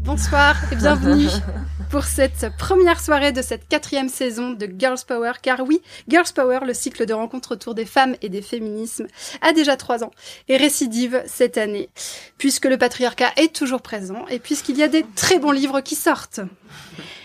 [0.00, 1.28] Bonsoir et bienvenue
[1.90, 5.32] pour cette première soirée de cette quatrième saison de Girls Power.
[5.42, 9.06] Car oui, Girls Power, le cycle de rencontres autour des femmes et des féminismes,
[9.42, 10.10] a déjà trois ans
[10.48, 11.90] et récidive cette année,
[12.38, 15.96] puisque le patriarcat est toujours présent et puisqu'il y a des très bons livres qui
[15.96, 16.40] sortent.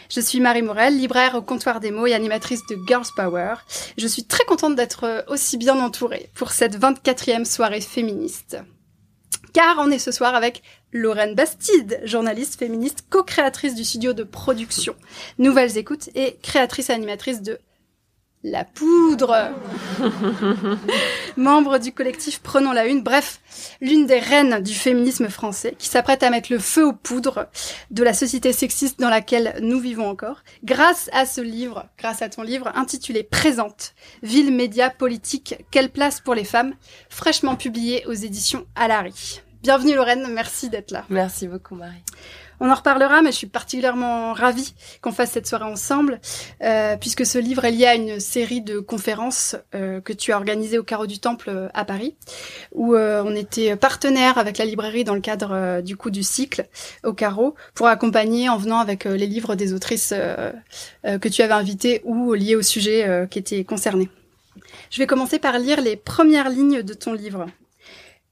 [0.10, 3.55] Je suis Marie Morel, libraire au comptoir des mots et animatrice de Girls Power.
[3.98, 8.58] Je suis très contente d'être aussi bien entourée pour cette 24e soirée féministe.
[9.55, 10.64] Car on est ce soir avec
[10.96, 14.96] Lorraine Bastide, journaliste féministe, co-créatrice du studio de production
[15.40, 17.60] Nouvelles Écoutes et créatrice animatrice de
[18.43, 19.52] la poudre.
[21.35, 23.41] Membre du collectif Prenons la Une, bref,
[23.82, 27.48] l'une des reines du féminisme français qui s'apprête à mettre le feu aux poudres
[27.91, 32.30] de la société sexiste dans laquelle nous vivons encore, grâce à ce livre, grâce à
[32.30, 36.74] ton livre intitulé Présente, Ville, médias, politique, quelle place pour les femmes,
[37.09, 39.41] fraîchement publié aux éditions Alary.
[39.66, 41.05] Bienvenue Lorraine, merci d'être là.
[41.10, 42.04] Merci beaucoup Marie.
[42.60, 46.21] On en reparlera, mais je suis particulièrement ravie qu'on fasse cette soirée ensemble,
[46.62, 50.38] euh, puisque ce livre est lié à une série de conférences euh, que tu as
[50.38, 52.16] organisées au Carreau du Temple euh, à Paris,
[52.74, 56.68] où on était partenaire avec la librairie dans le cadre du coup du cycle
[57.04, 62.02] au Carreau, pour accompagner en venant avec les livres des autrices que tu avais invitées
[62.04, 64.09] ou liés au sujet qui était concerné.
[64.91, 67.47] Je vais commencer par lire les premières lignes de ton livre.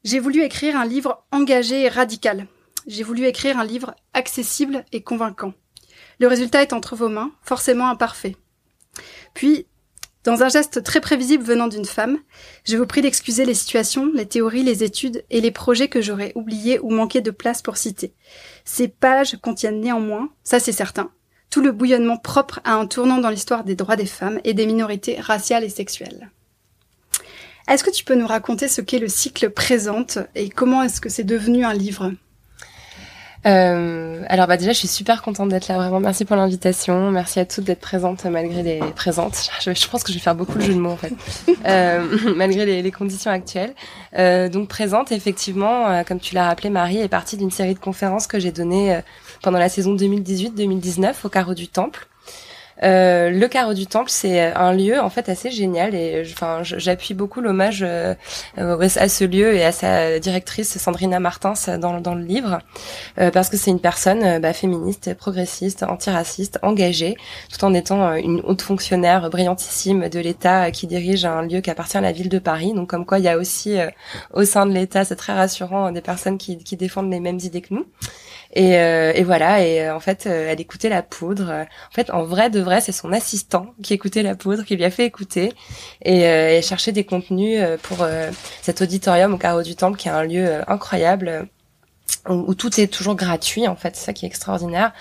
[0.03, 2.47] J'ai voulu écrire un livre engagé et radical
[2.87, 5.53] j'ai voulu écrire un livre accessible et convaincant.
[6.19, 8.35] Le résultat est entre vos mains, forcément imparfait.
[9.33, 9.67] Puis,
[10.23, 12.19] dans un geste très prévisible venant d'une femme,
[12.65, 16.31] je vous prie d'excuser les situations, les théories, les études et les projets que j'aurais
[16.35, 18.13] oubliés ou manqué de place pour citer.
[18.63, 21.11] Ces pages contiennent néanmoins, ça c'est certain,
[21.49, 24.65] tout le bouillonnement propre à un tournant dans l'histoire des droits des femmes et des
[24.65, 26.31] minorités raciales et sexuelles.
[27.68, 31.09] Est-ce que tu peux nous raconter ce qu'est le cycle présente et comment est-ce que
[31.09, 32.12] c'est devenu un livre?
[33.46, 35.75] Euh, alors bah déjà, je suis super contente d'être là.
[35.75, 37.12] Vraiment, merci pour l'invitation.
[37.12, 39.50] Merci à toutes d'être présentes malgré les présentes.
[39.63, 41.13] Je, je, pense que je vais faire beaucoup de jeux de mots en fait,
[41.66, 43.74] euh, malgré les, les, conditions actuelles.
[44.18, 48.28] Euh, donc présente, effectivement, comme tu l'as rappelé, Marie est partie d'une série de conférences
[48.28, 49.00] que j'ai données
[49.41, 52.07] pendant la saison 2018-2019 au Carreau du Temple.
[52.81, 57.13] Euh, le carreau du temple, c'est un lieu en fait assez génial et enfin j'appuie
[57.13, 58.16] beaucoup l'hommage euh,
[58.57, 62.59] à ce lieu et à sa directrice Sandrina Martins dans, dans le livre
[63.19, 67.16] euh, parce que c'est une personne bah, féministe, progressiste, antiraciste, engagée,
[67.51, 71.97] tout en étant une haute fonctionnaire brillantissime de l'État qui dirige un lieu qui appartient
[71.97, 72.73] à la ville de Paris.
[72.73, 73.78] Donc comme quoi il y a aussi
[74.33, 77.62] au sein de l'État, c'est très rassurant, des personnes qui, qui défendent les mêmes idées
[77.62, 77.85] que nous.
[78.55, 81.49] Et, euh, et voilà, et euh, en fait, euh, elle écoutait la poudre.
[81.51, 84.83] En fait, en vrai de vrai, c'est son assistant qui écoutait la poudre, qui lui
[84.85, 85.53] a fait écouter,
[86.03, 88.05] et, et cherchait des contenus pour
[88.61, 91.47] cet auditorium au Carreau du Temple, qui est un lieu incroyable
[92.29, 94.94] où, tout est toujours gratuit en fait, c'est ça qui est extraordinaire.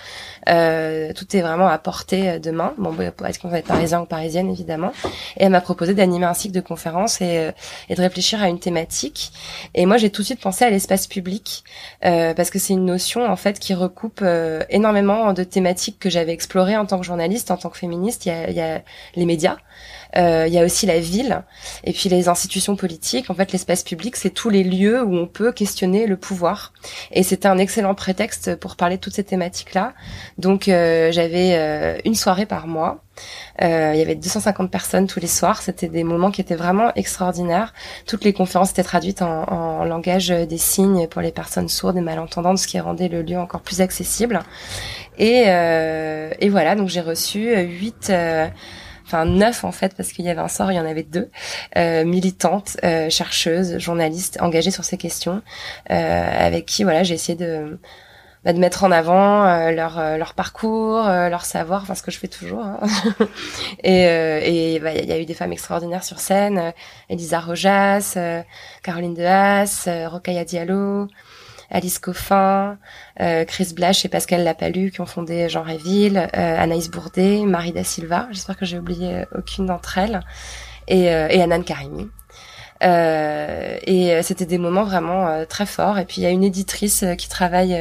[0.49, 2.73] Euh, tout est vraiment à portée de main.
[2.77, 4.91] Bon, est-ce qu'on va être parisien ou parisienne évidemment.
[5.37, 7.51] Et elle m'a proposé d'animer un cycle de conférences et, euh,
[7.89, 9.31] et, de réfléchir à une thématique.
[9.73, 11.63] Et moi, j'ai tout de suite pensé à l'espace public
[12.05, 16.09] euh, parce que c'est une notion en fait qui recoupe euh, énormément de thématiques que
[16.09, 18.25] j'avais explorées en tant que journaliste, en tant que féministe.
[18.25, 18.81] Il y a, il y a
[19.15, 19.57] les médias.
[20.15, 21.43] Euh, il y a aussi la ville
[21.83, 23.29] et puis les institutions politiques.
[23.29, 26.73] En fait, l'espace public, c'est tous les lieux où on peut questionner le pouvoir.
[27.11, 29.93] Et c'était un excellent prétexte pour parler de toutes ces thématiques-là.
[30.37, 33.03] Donc, euh, j'avais euh, une soirée par mois.
[33.61, 35.61] il y avait 250 personnes tous les soirs.
[35.61, 37.73] C'était des moments qui étaient vraiment extraordinaires.
[38.05, 42.01] Toutes les conférences étaient traduites en, en langage des signes pour les personnes sourdes et
[42.01, 44.41] malentendantes, ce qui rendait le lieu encore plus accessible.
[45.17, 48.11] Et, et voilà, donc j'ai reçu huit
[49.13, 51.29] enfin neuf en fait parce qu'il y avait un sort, il y en avait deux,
[51.77, 55.41] euh, militantes, euh, chercheuses, journalistes engagées sur ces questions,
[55.91, 57.79] euh, avec qui voilà j'ai essayé de
[58.43, 62.03] bah, de mettre en avant euh, leur euh, leur parcours, euh, leur savoir, enfin ce
[62.03, 62.65] que je fais toujours.
[62.65, 62.79] Hein.
[63.83, 66.73] et et bah, il y a eu des femmes extraordinaires sur scène,
[67.09, 68.17] Elisa Rojas,
[68.83, 71.07] Caroline Dehaas, Rokhaya Diallo.
[71.73, 72.77] Alice Coffin,
[73.19, 77.73] euh, Chris Blash et Pascal Lapalu qui ont fondé Jean Réville, euh, Anaïs Bourdet, Marie
[77.73, 80.21] da Silva, j'espère que j'ai oublié aucune d'entre elles,
[80.87, 82.07] et, euh, et Anan Karimi.
[82.83, 85.97] Euh, et c'était des moments vraiment très forts.
[85.99, 87.79] Et puis il y a une éditrice qui travaille,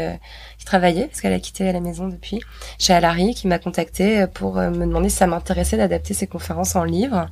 [0.58, 2.40] qui travaillait parce qu'elle a quitté la maison depuis,
[2.78, 6.84] chez Alary, qui m'a contactée pour me demander si ça m'intéressait d'adapter ses conférences en
[6.84, 7.26] livre.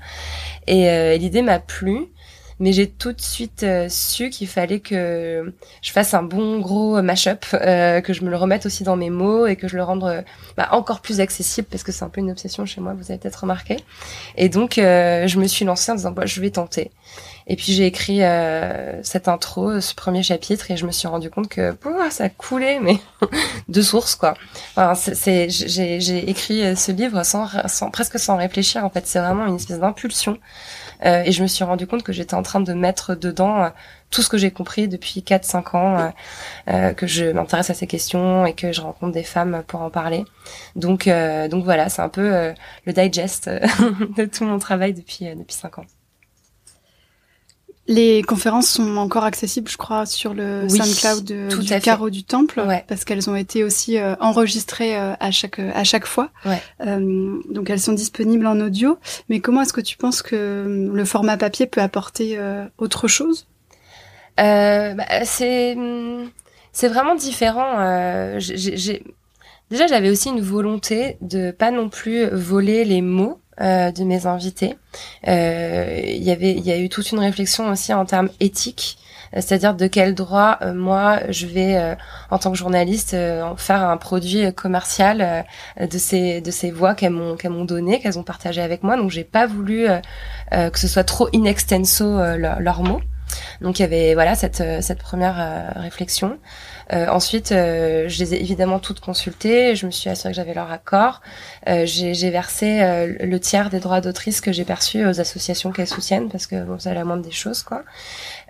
[0.67, 2.09] Et l'idée m'a plu
[2.61, 7.01] mais j'ai tout de suite euh, su qu'il fallait que je fasse un bon gros
[7.01, 9.83] mash-up, euh, que je me le remette aussi dans mes mots et que je le
[9.83, 10.23] rende euh,
[10.59, 13.19] bah, encore plus accessible parce que c'est un peu une obsession chez moi, vous avez
[13.19, 13.79] peut-être remarqué.
[14.37, 16.91] Et donc je me suis lancée en disant bah, je vais tenter.
[17.47, 18.21] Et puis j'ai écrit
[19.03, 21.75] cette intro, ce premier chapitre, et je me suis rendu compte que
[22.11, 22.99] ça coulait, mais
[23.69, 24.35] de source quoi.
[24.77, 28.85] Enfin, c'est, j'ai, écrit ce livre sans, sans, presque sans réfléchir.
[28.85, 30.39] En fait, c'est vraiment une espèce d'impulsion.
[31.05, 33.69] Euh, et je me suis rendu compte que j'étais en train de mettre dedans euh,
[34.11, 36.13] tout ce que j'ai compris depuis 4-5 ans,
[36.69, 39.91] euh, que je m'intéresse à ces questions et que je rencontre des femmes pour en
[39.91, 40.25] parler.
[40.77, 41.09] Donc,
[41.51, 42.53] donc voilà, c'est un peu
[42.87, 43.49] le digest
[44.17, 45.85] de tout mon travail depuis depuis 5 ans.
[47.91, 51.25] Les conférences sont encore accessibles, je crois, sur le SoundCloud
[51.59, 55.83] du Carreau du Temple, parce qu'elles ont été aussi euh, enregistrées euh, à chaque à
[55.83, 56.31] chaque fois.
[56.87, 58.97] Euh, donc elles sont disponibles en audio.
[59.29, 62.39] Mais comment est-ce que tu penses que le format papier peut apporter
[62.79, 63.49] autre chose?
[64.39, 65.77] Bah, C'est
[66.71, 67.75] c'est vraiment différent.
[68.39, 74.27] déjà j'avais aussi une volonté de pas non plus voler les mots euh, de mes
[74.27, 74.79] invités.
[75.29, 78.97] Euh, il y avait, il y a eu toute une réflexion aussi en termes éthiques
[79.37, 81.97] euh, c'est-à-dire de quel droit moi je vais
[82.31, 83.15] en tant que journaliste
[83.59, 85.45] faire un produit commercial
[85.79, 88.97] de ces de ces voix qu'elles m'ont qu'elles m'ont donné qu'elles ont partagé avec moi.
[88.97, 89.87] Donc j'ai pas voulu
[90.51, 93.01] que ce soit trop in extenso leurs mots.
[93.61, 96.39] Donc il y avait voilà cette cette première réflexion.
[96.39, 99.77] euh, ensuite, euh, je les ai évidemment toutes consultées.
[99.77, 101.21] Je me suis assurée que j'avais leur accord.
[101.69, 102.81] Euh, j'ai versé
[103.21, 106.79] le tiers des droits d'autrice que j'ai perçus aux associations qu'elles soutiennent parce que bon,
[106.79, 107.85] c'est la moindre des choses, quoi.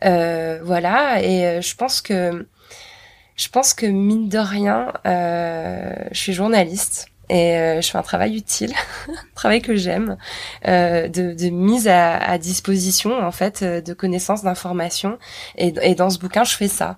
[0.03, 1.23] voilà.
[1.23, 2.47] Et je pense que
[3.37, 8.37] je pense que mine de rien, je suis journaliste et euh, je fais un travail
[8.37, 8.73] utile,
[9.09, 10.17] un travail que j'aime,
[10.67, 15.17] euh, de, de, mise à, à, disposition en fait euh, de connaissances, d'informations.
[15.57, 16.97] Et, et, dans ce bouquin, je fais ça.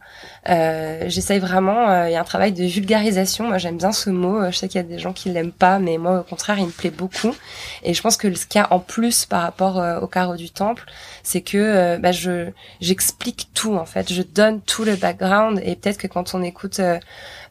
[0.49, 1.91] Euh, J'essaye vraiment.
[1.91, 3.47] Euh, il y a un travail de vulgarisation.
[3.47, 4.51] Moi, j'aime bien ce mot.
[4.51, 6.67] Je sais qu'il y a des gens qui l'aiment pas, mais moi, au contraire, il
[6.67, 7.35] me plaît beaucoup.
[7.83, 10.51] Et je pense que ce qu'il y a en plus par rapport au carreau du
[10.51, 10.85] temple,
[11.23, 12.49] c'est que bah, je
[12.81, 14.11] j'explique tout en fait.
[14.11, 15.61] Je donne tout le background.
[15.63, 16.81] Et peut-être que quand on écoute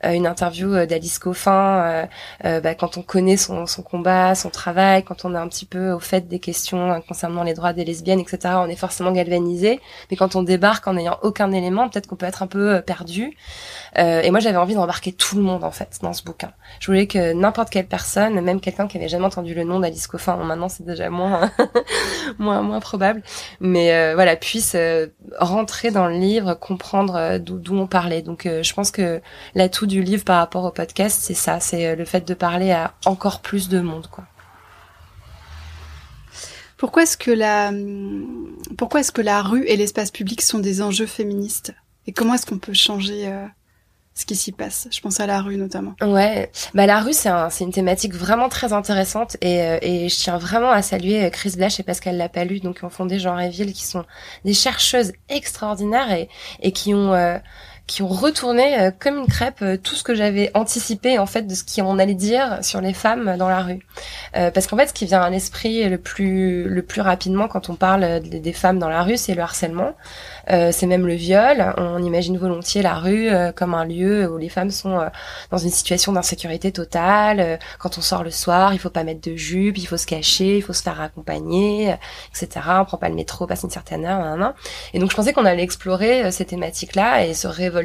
[0.05, 2.07] euh, une interview euh, d'Alice Coffin,
[2.45, 5.91] euh, bah, quand on connaît son, combat, son travail, quand on est un petit peu
[5.91, 9.81] au fait des questions concernant les droits des lesbiennes, etc., on est forcément galvanisé.
[10.09, 13.35] Mais quand on débarque en n'ayant aucun élément, peut-être qu'on peut être un peu perdu.
[13.97, 16.53] Euh, et moi, j'avais envie d'embarquer tout le monde en fait dans ce bouquin.
[16.79, 20.07] Je voulais que n'importe quelle personne, même quelqu'un qui avait jamais entendu le nom d'Alice
[20.07, 21.51] Coffin, maintenant c'est déjà moins
[22.39, 23.21] moins moins probable,
[23.59, 24.77] mais euh, voilà, puisse
[25.39, 28.21] rentrer dans le livre, comprendre d'où on parlait.
[28.21, 29.21] Donc, je pense que
[29.55, 32.60] l'atout du livre par rapport au podcast, c'est ça, c'est euh, le fait de parler
[32.69, 34.25] à encore plus de monde, quoi.
[36.77, 37.71] Pourquoi est-ce que la,
[38.75, 41.75] pourquoi est-ce que la rue et l'espace public sont des enjeux féministes?
[42.07, 43.45] Et comment est-ce qu'on peut changer euh,
[44.15, 44.87] ce qui s'y passe?
[44.91, 45.93] Je pense à la rue notamment.
[46.01, 50.09] Ouais, bah la rue c'est un, c'est une thématique vraiment très intéressante et, euh, et
[50.09, 53.35] je tiens vraiment à saluer Chris Blash et Pascal Lapalu donc qui ont fondé Jean
[53.35, 54.03] Réville qui sont
[54.43, 56.29] des chercheuses extraordinaires et,
[56.63, 57.13] et qui ont
[57.87, 61.43] qui ont retourné euh, comme une crêpe euh, tout ce que j'avais anticipé en fait
[61.43, 63.79] de ce qu'on allait dire sur les femmes dans la rue.
[64.35, 67.69] Euh, parce qu'en fait, ce qui vient à l'esprit le plus le plus rapidement quand
[67.69, 69.93] on parle des femmes dans la rue, c'est le harcèlement.
[70.49, 71.73] Euh, c'est même le viol.
[71.77, 75.07] On imagine volontiers la rue euh, comme un lieu où les femmes sont euh,
[75.51, 77.59] dans une situation d'insécurité totale.
[77.79, 80.57] quand on sort le soir, il faut pas mettre de jupe, il faut se cacher,
[80.57, 81.95] il faut se faire accompagner,
[82.29, 82.65] etc.
[82.79, 84.53] On prend pas le métro, passe une certaine heure,
[84.93, 87.80] Et donc je pensais qu'on allait explorer ces thématiques-là et se révolter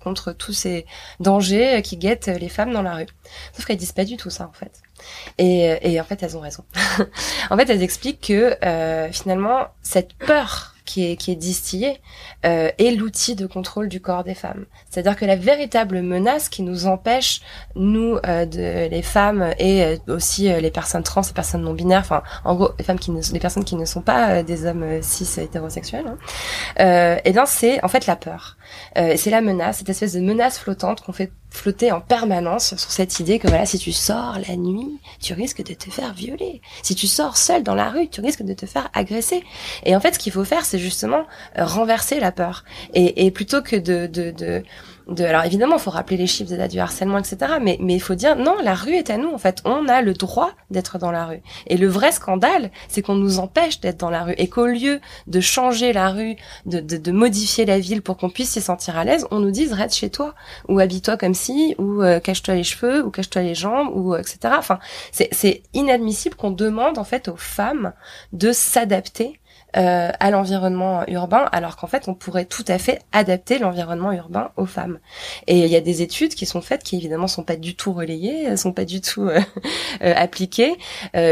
[0.00, 0.86] contre tous ces
[1.20, 3.06] dangers qui guettent les femmes dans la rue.
[3.52, 4.72] Sauf qu'elles disent pas du tout ça en fait.
[5.38, 6.64] Et, et en fait, elles ont raison.
[7.50, 8.56] en fait, elles expliquent que
[9.12, 12.00] finalement, cette peur qui est, qui est distillé
[12.44, 14.66] euh, est l'outil de contrôle du corps des femmes.
[14.90, 17.40] C'est-à-dire que la véritable menace qui nous empêche,
[17.74, 21.72] nous, euh, de, les femmes et euh, aussi euh, les personnes trans, les personnes non
[21.72, 24.66] binaires, enfin, en gros, les femmes qui ne, les personnes qui ne sont pas des
[24.66, 26.18] hommes cis hétérosexuels, hein,
[26.78, 28.58] et eh bien c'est en fait la peur.
[28.94, 33.20] c'est la menace, cette espèce de menace flottante qu'on fait flotter en permanence sur cette
[33.20, 36.60] idée que voilà, si tu sors la nuit, tu risques de te faire violer.
[36.82, 39.44] Si tu sors seul dans la rue, tu risques de te faire agresser.
[39.84, 41.26] Et en fait, ce qu'il faut faire, c'est justement
[41.58, 42.64] euh, renverser la peur.
[42.94, 44.62] Et, et plutôt que de, de, de
[45.08, 47.54] de alors évidemment, faut rappeler les chiffres d'état du harcèlement, etc.
[47.60, 49.30] Mais mais il faut dire non, la rue est à nous.
[49.30, 51.42] En fait, on a le droit d'être dans la rue.
[51.66, 55.00] Et le vrai scandale, c'est qu'on nous empêche d'être dans la rue et qu'au lieu
[55.26, 58.96] de changer la rue, de, de, de modifier la ville pour qu'on puisse s'y sentir
[58.96, 60.34] à l'aise, on nous dise reste chez toi
[60.68, 64.54] ou habille-toi comme si ou euh, cache-toi les cheveux ou cache-toi les jambes ou etc.
[64.56, 64.78] Enfin,
[65.12, 67.92] c'est inadmissible qu'on demande en fait aux femmes
[68.32, 69.40] de s'adapter
[69.76, 74.50] euh, à l'environnement urbain, alors qu'en fait, on pourrait tout à fait adapter l'environnement urbain
[74.58, 74.98] aux femmes.
[75.46, 77.94] Et il y a des études qui sont faites, qui évidemment sont pas du tout
[77.94, 79.40] relayées, sont pas du tout euh,
[80.02, 80.74] euh, appliquées,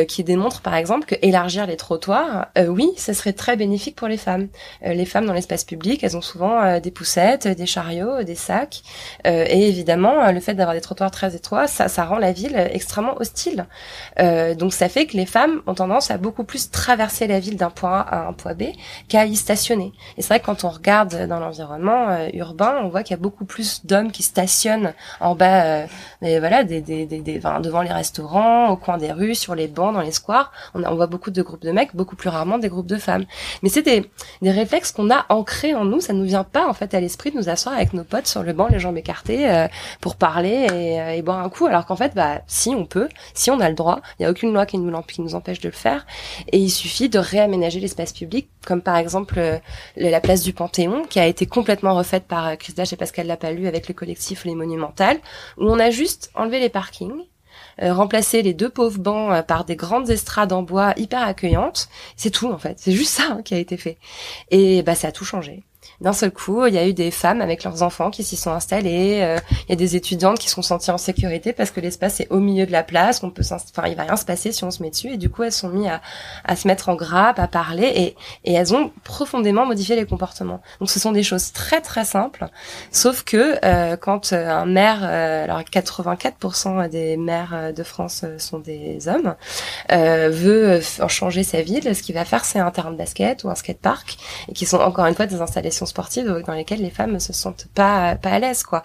[0.08, 4.16] qui démontrent par exemple que élargir les trottoirs, oui, ça serait très bénéfique pour les
[4.16, 4.48] femmes.
[4.82, 8.82] les femmes dans l'espace public, elles ont souvent des poussettes, des chariots, des sacs,
[9.24, 13.16] et évidemment, le fait d'avoir des trottoirs très étroits, ça, ça rend la ville extrêmement
[13.20, 13.66] hostile.
[14.18, 17.70] donc ça fait que les femmes ont tendance à beaucoup plus traverser la ville d'un
[17.70, 18.64] point à un un poids B
[19.08, 19.92] qu'à y stationner.
[20.16, 23.18] Et c'est vrai que quand on regarde dans l'environnement euh, urbain, on voit qu'il y
[23.18, 25.86] a beaucoup plus d'hommes qui stationnent en bas, euh,
[26.20, 29.94] voilà, des, des, des, enfin, devant les restaurants, au coin des rues, sur les bancs,
[29.94, 30.52] dans les squares.
[30.74, 33.24] On, on voit beaucoup de groupes de mecs, beaucoup plus rarement des groupes de femmes.
[33.62, 34.10] Mais c'est des,
[34.42, 36.00] des réflexes qu'on a ancrés en nous.
[36.00, 38.42] Ça nous vient pas en fait à l'esprit de nous asseoir avec nos potes sur
[38.42, 39.68] le banc, les jambes écartées, euh,
[40.00, 41.66] pour parler et, et, boire un coup.
[41.66, 44.30] Alors qu'en fait, bah, si on peut, si on a le droit, il y a
[44.30, 44.94] aucune loi qui nous,
[45.34, 46.06] empêche de le faire.
[46.52, 48.12] Et il suffit de réaménager l'espace
[48.66, 49.58] comme par exemple euh,
[49.96, 53.66] la place du Panthéon, qui a été complètement refaite par euh, Chris et Pascal Lapalu
[53.66, 55.18] avec le collectif Les Monumentales,
[55.58, 57.24] où on a juste enlevé les parkings,
[57.82, 61.88] euh, remplacé les deux pauvres bancs par des grandes estrades en bois hyper accueillantes.
[62.16, 63.98] C'est tout en fait, c'est juste ça hein, qui a été fait.
[64.50, 65.62] Et bah ça a tout changé
[66.00, 68.50] d'un seul coup, il y a eu des femmes avec leurs enfants qui s'y sont
[68.50, 69.20] installées.
[69.20, 69.38] Euh,
[69.68, 72.40] il y a des étudiantes qui sont senties en sécurité parce que l'espace est au
[72.40, 73.22] milieu de la place.
[73.22, 75.12] On peut, enfin, il va rien se passer si on se met dessus.
[75.12, 76.00] Et du coup, elles sont mises à,
[76.44, 80.62] à se mettre en grappe, à parler, et, et elles ont profondément modifié les comportements.
[80.80, 82.46] Donc, ce sont des choses très très simples.
[82.90, 89.06] Sauf que euh, quand euh, un maire, alors 84% des maires de France sont des
[89.08, 89.34] hommes,
[89.90, 93.50] veut en changer sa ville, ce qu'il va faire, c'est un terrain de basket ou
[93.50, 94.16] un skatepark,
[94.48, 97.66] et qui sont encore une fois des installations sportives dans lesquelles les femmes se sentent
[97.74, 98.82] pas pas à l'aise quoi.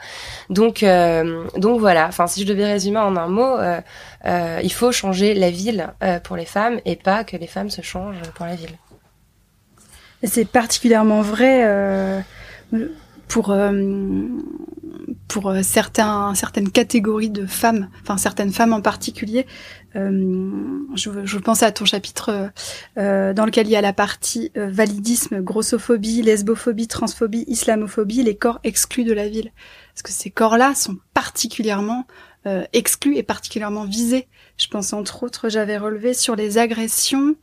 [0.50, 2.08] Donc euh, donc voilà.
[2.08, 3.80] Enfin si je devais résumer en un mot, euh,
[4.26, 5.94] euh, il faut changer la ville
[6.24, 8.78] pour les femmes et pas que les femmes se changent pour la ville.
[10.24, 12.24] C'est particulièrement vrai
[13.28, 13.56] pour
[15.28, 19.46] pour certains certaines catégories de femmes, enfin certaines femmes en particulier,
[19.96, 22.52] je, je, pensais à ton chapitre
[22.98, 28.36] euh, dans lequel il y a la partie euh, validisme, grossophobie, lesbophobie, transphobie, islamophobie, les
[28.36, 29.52] corps exclus de la ville.
[29.94, 32.06] Parce que ces corps-là sont particulièrement
[32.74, 34.28] exclus et particulièrement visés.
[34.58, 37.36] Je pense entre autres, j'avais relevé sur les agressions,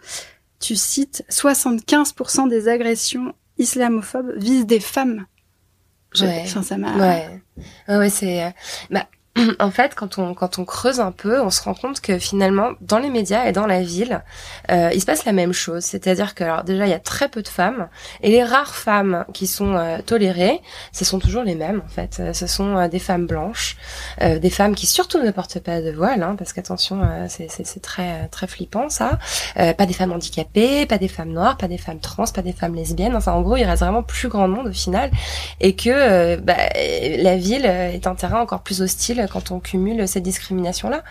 [0.61, 5.27] tu cites 75% des agressions islamophobes visent des femmes.
[6.21, 6.47] ouais.
[6.47, 6.97] ça m'a.
[6.97, 7.43] Ouais.
[7.89, 8.55] Ouais, c'est.
[8.91, 9.09] Bah,
[9.61, 12.73] en fait, quand on quand on creuse un peu, on se rend compte que finalement,
[12.83, 14.23] dans les médias et dans la ville,
[14.71, 15.85] euh, il se passe la même chose.
[15.85, 17.89] C'est-à-dire que alors déjà, il y a très peu de femmes
[18.23, 20.61] et les rares femmes qui sont euh, tolérées,
[20.93, 22.19] ce sont toujours les mêmes en fait.
[22.21, 23.77] Euh, ce sont euh, des femmes blanches,
[24.21, 27.81] euh, des femmes qui surtout ne portent pas de voile, hein, parce qu'attention, c'est c'est
[27.81, 29.19] très très flippant ça.
[29.55, 32.75] pas des femmes handicapées, pas des femmes noires, pas des femmes trans, pas des femmes
[32.75, 33.17] lesbiennes.
[33.17, 35.11] Enfin, en gros, il reste vraiment plus grand monde au final
[35.61, 40.23] et que bah, la ville est un terrain encore plus hostile quand on cumule cette
[40.23, 41.03] discrimination-là.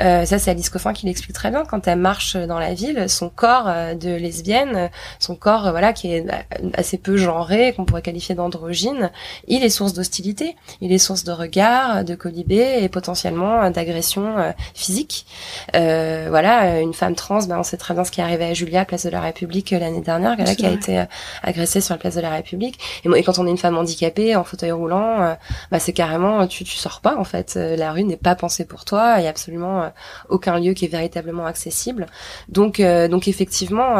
[0.00, 1.64] Euh, ça, c'est Alice Coffin qui l'explique très bien.
[1.64, 5.92] Quand elle marche dans la ville, son corps euh, de lesbienne, son corps, euh, voilà,
[5.92, 6.26] qui est
[6.74, 9.10] assez peu genré, qu'on pourrait qualifier d'androgyne,
[9.48, 15.26] il est source d'hostilité, il est source de regard, de colibé et potentiellement d'agression physique.
[15.72, 18.84] voilà, une femme trans, ben, on sait très bien ce qui est arrivé à Julia,
[18.84, 21.04] place de la République l'année dernière, là, qui a été
[21.42, 22.78] agressée sur la place de la République.
[23.04, 25.36] Et, quand on est une femme handicapée en fauteuil roulant,
[25.70, 28.64] bah, c'est carrément, tu, tu sors pas en fait euh, la rue n'est pas pensée
[28.64, 29.16] pour toi.
[29.18, 29.88] Il y a absolument euh,
[30.28, 32.06] aucun lieu qui est véritablement accessible.
[32.48, 33.96] Donc, euh, donc effectivement,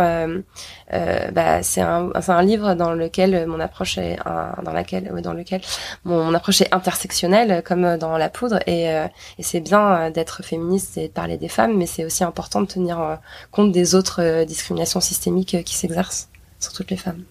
[1.33, 4.19] bah, c'est un, un livre dans lequel mon approche est
[4.63, 5.61] dans laquelle, dans lequel
[6.05, 8.61] mon, approche est intersectionnelle, comme dans La Poudre.
[8.67, 12.61] Et, et c'est bien d'être féministe et de parler des femmes, mais c'est aussi important
[12.61, 13.19] de tenir
[13.51, 16.29] compte des autres discriminations systémiques qui s'exercent
[16.59, 17.25] sur toutes les femmes.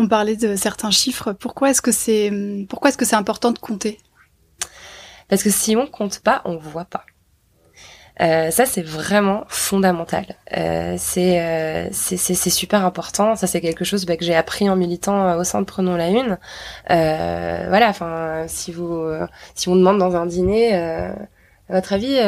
[0.00, 1.32] On parlait de certains chiffres.
[1.32, 2.32] Pourquoi est-ce que c'est
[2.68, 3.98] pourquoi est-ce que c'est important de compter?
[5.28, 7.04] Parce que si on compte pas, on voit pas.
[8.20, 10.36] Euh, ça c'est vraiment fondamental.
[10.56, 13.34] Euh, euh, c'est c'est super important.
[13.34, 16.10] Ça c'est quelque chose bah, que j'ai appris en militant au sein de Prenons la
[16.10, 16.38] Une.
[16.88, 17.88] voilà.
[17.88, 19.04] Enfin, si vous
[19.56, 20.74] si on demande dans un dîner.
[20.76, 21.16] à
[21.70, 22.18] votre avis,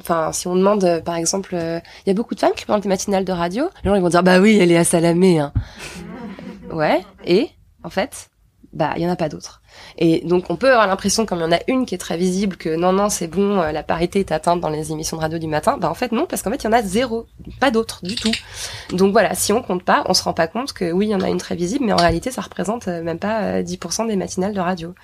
[0.00, 2.88] enfin, si on demande, par exemple, il y a beaucoup de femmes qui parlent des
[2.88, 5.40] matinales de radio, les gens ils vont dire, bah oui, elle est à Salamé.
[5.40, 5.52] Hein.
[6.70, 7.50] Ouais, et
[7.82, 8.30] en fait
[8.72, 9.62] bah il y en a pas d'autres.
[9.98, 12.16] Et donc on peut avoir l'impression, comme il y en a une qui est très
[12.16, 15.22] visible, que non, non, c'est bon, euh, la parité est atteinte dans les émissions de
[15.22, 15.76] radio du matin.
[15.78, 17.26] Bah en fait non, parce qu'en fait il y en a zéro,
[17.60, 18.32] pas d'autres du tout.
[18.90, 21.14] Donc voilà, si on compte pas, on se rend pas compte que oui, il y
[21.14, 24.08] en a une très visible, mais en réalité ça représente euh, même pas 10% euh,
[24.08, 24.94] des matinales de radio.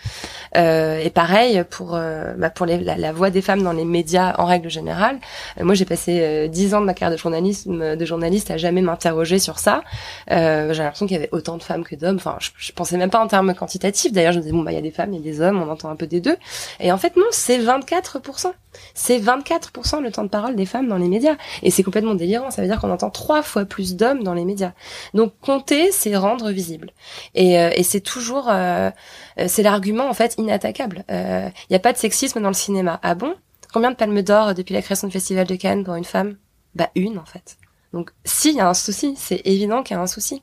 [0.57, 4.71] Euh, et pareil pour bah, pour la, voix des femmes dans les médias en règle
[4.71, 5.19] générale.
[5.61, 9.83] moi j'ai passé 10 ans de ma carrière de journaliste à jamais m'interroger sur ça.
[10.29, 12.17] j'ai l'impression qu'il y avait autant de femmes que d'hommes.
[12.17, 14.13] Enfin, je, je pensais même pas en termes quantitatifs.
[14.13, 15.61] D'ailleurs, je me disais bah il y a des femmes, il y a des hommes,
[15.61, 16.37] on entend un peu des deux.
[16.79, 18.53] Et en fait non, c'est 24%.
[18.95, 21.37] C'est 24% le temps de parole des femmes dans les médias.
[21.63, 22.51] Et c'est complètement délirant.
[22.51, 24.73] Ça veut dire qu'on entend trois fois plus d'hommes dans les médias.
[25.15, 26.93] Donc compter, c'est rendre visible.
[27.35, 28.91] Et, euh, c'est toujours, euh,
[29.39, 31.05] euh, c'est l'argument en fait inattaquable.
[31.09, 33.01] Il n'y a pas de sexisme dans le cinéma.
[33.03, 33.35] Ah bon?
[33.73, 36.37] Combien de palmes d'or depuis la création du Festival de Cannes pour une femme?
[36.75, 37.57] Bah une en fait.
[37.93, 40.43] Donc, s'il y a un souci, c'est évident qu'il y a un souci.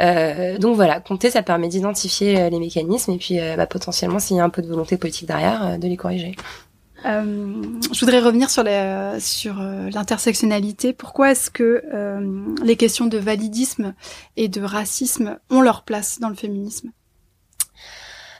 [0.00, 4.18] Euh, donc voilà, compter, ça permet d'identifier euh, les mécanismes et puis euh, bah, potentiellement,
[4.18, 6.36] s'il y a un peu de volonté politique derrière, de les corriger.
[7.04, 8.64] je voudrais revenir sur
[9.18, 9.54] sur
[9.92, 10.92] l'intersectionnalité.
[10.92, 11.82] Pourquoi est-ce que
[12.62, 13.94] les questions de validisme
[14.36, 16.90] et de racisme ont leur place dans le féminisme?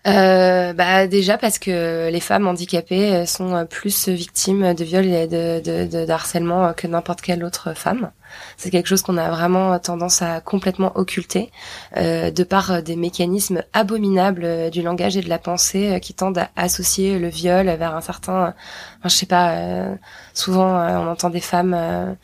[0.04, 5.28] Euh, bah déjà parce que les femmes handicapées euh, sont plus victimes de viols et
[5.28, 8.10] de, harcèlement que n'importe quelle autre femme.
[8.56, 11.52] C'est quelque chose qu'on a vraiment tendance à complètement occulter,
[11.98, 16.50] euh, de par des mécanismes abominables du langage et de la pensée qui tendent à
[16.56, 18.54] associer le viol vers un certain,
[18.98, 19.56] enfin, je sais pas,
[20.34, 22.16] souvent on entend des femmes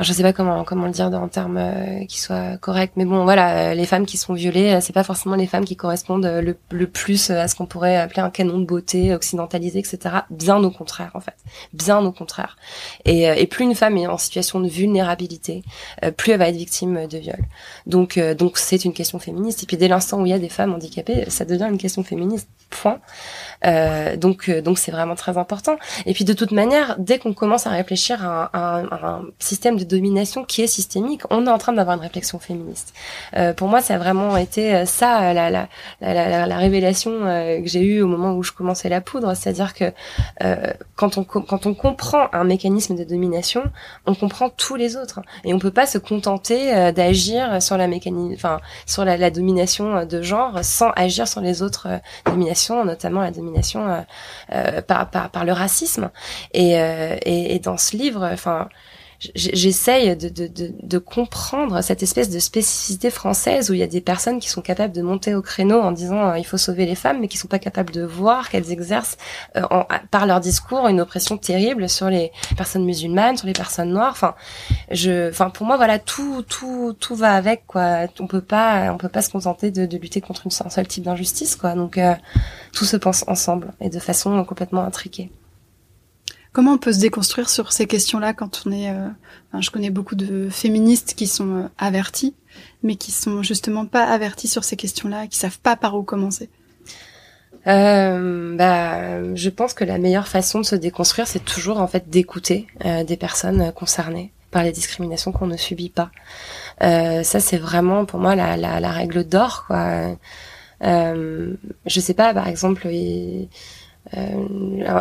[0.00, 3.24] je sais pas comment comment le dire en termes euh, qui soient corrects, mais bon,
[3.24, 6.26] voilà, euh, les femmes qui sont violées, euh, c'est pas forcément les femmes qui correspondent
[6.26, 9.98] le, plus à ce qu'on pourrait appeler un canon de beauté occidentalisé, etc.
[10.30, 11.36] Bien au contraire, en fait,
[11.72, 12.56] bien au contraire.
[13.04, 15.62] Et, plus une femme est en situation de vulnérabilité,
[16.16, 17.40] plus elle va être victime de viol.
[17.86, 19.62] Donc donc c'est une question féministe.
[19.64, 22.04] Et puis dès l'instant où il y a des femmes handicapées, ça devient une question
[22.04, 22.48] féministe.
[22.70, 23.00] Point.
[23.66, 25.76] Euh, donc donc c'est vraiment très important.
[26.06, 29.76] Et puis de toute manière, dès qu'on commence à réfléchir à un, à un système
[29.76, 32.94] de domination qui est systémique, on est en train d'avoir une réflexion féministe.
[33.36, 35.68] Euh, pour moi, ça a vraiment été euh, ça, la, la,
[36.00, 39.74] la, la révélation euh, que j'ai eue au moment où je commençais la poudre, c'est-à-dire
[39.74, 39.92] que
[40.42, 43.62] euh, quand, on, quand on comprend un mécanisme de domination,
[44.06, 45.20] on comprend tous les autres.
[45.44, 50.04] Et on peut pas se contenter euh, d'agir sur la mécanique, enfin sur la, domination
[50.06, 51.88] de genre sans agir sur les autres
[52.26, 54.04] dominations, notamment la domination
[54.86, 56.10] par, par, par le racisme.
[56.52, 58.68] Et, et, et dans ce livre, enfin
[59.34, 63.86] j'essaye de, de, de, de, comprendre cette espèce de spécificité française où il y a
[63.86, 66.86] des personnes qui sont capables de monter au créneau en disant euh, il faut sauver
[66.86, 69.18] les femmes, mais qui sont pas capables de voir qu'elles exercent
[69.56, 69.62] euh,
[70.10, 74.12] par leur discours une oppression terrible sur les personnes musulmanes, sur les personnes noires.
[74.12, 74.34] Enfin,
[74.90, 78.06] je, enfin pour moi voilà tout tout tout va avec quoi.
[78.20, 81.04] On peut pas on peut pas se contenter de, lutter contre une, un seul type
[81.04, 81.74] d'injustice quoi.
[81.74, 82.14] Donc euh,
[82.72, 85.30] tout se pense ensemble et de façon complètement intriquée.
[86.52, 88.90] Comment on peut se déconstruire sur ces questions-là quand on est...
[88.90, 89.08] Euh,
[89.60, 92.34] je connais beaucoup de féministes qui sont euh, avertis,
[92.82, 96.50] mais qui sont justement pas avertis sur ces questions-là, qui savent pas par où commencer.
[97.66, 102.08] Euh, bah, je pense que la meilleure façon de se déconstruire, c'est toujours en fait
[102.08, 106.10] d'écouter euh, des personnes concernées par les discriminations qu'on ne subit pas.
[106.80, 109.66] ça, c'est vraiment pour moi la, la, la règle d'or.
[109.68, 110.16] Quoi.
[110.82, 112.88] je sais pas, par exemple.
[112.88, 113.44] Euh,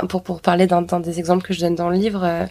[0.07, 2.45] pour, pour parler d'un des exemples que je donne dans le livre, euh,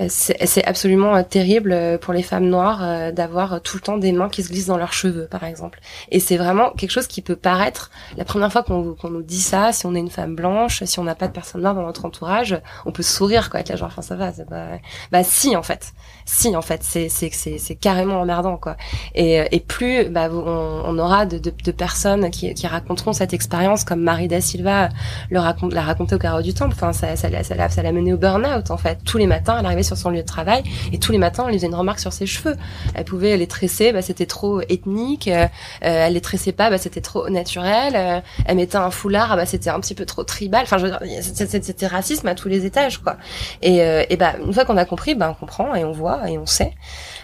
[0.00, 4.42] euh, c'est absolument terrible pour les femmes noires d'avoir tout le temps des mains qui
[4.42, 5.80] se glissent dans leurs cheveux, par exemple.
[6.10, 9.72] Et c'est vraiment quelque chose qui peut paraître, la première fois qu'on nous dit ça,
[9.72, 12.04] si on est une femme blanche, si on n'a pas de personne noire dans notre
[12.04, 14.66] entourage, on peut sourire, quoi, être là genre, enfin ça va, c'est pas...
[15.12, 15.92] Bah si, en fait.
[16.26, 18.76] Si, en fait, c'est c'est carrément emmerdant, quoi.
[19.14, 23.32] Et, et plus bah, on, on aura de, de, de personnes qui, qui raconteront cette
[23.32, 24.88] expérience, comme Marie da Silva
[25.30, 26.74] le raconte, la raconte au carreau du temple.
[26.74, 28.98] Enfin, ça, ça, ça, ça l'a mené au burn-out en fait.
[29.04, 31.48] Tous les matins, elle arrivait sur son lieu de travail et tous les matins, on
[31.48, 32.56] lui faisait une remarque sur ses cheveux.
[32.94, 35.28] Elle pouvait les tresser, bah, c'était trop ethnique.
[35.28, 35.46] Euh,
[35.80, 37.94] elle les tressait pas, bah, c'était trop naturel.
[37.96, 40.62] Euh, elle mettait un foulard, ah, bah, c'était un petit peu trop tribal.
[40.62, 43.16] Enfin, je veux dire, c'était racisme à tous les étages, quoi.
[43.62, 46.13] Et, euh, et bah, une fois qu'on a compris, bah, on comprend et on voit
[46.26, 46.72] et on sait.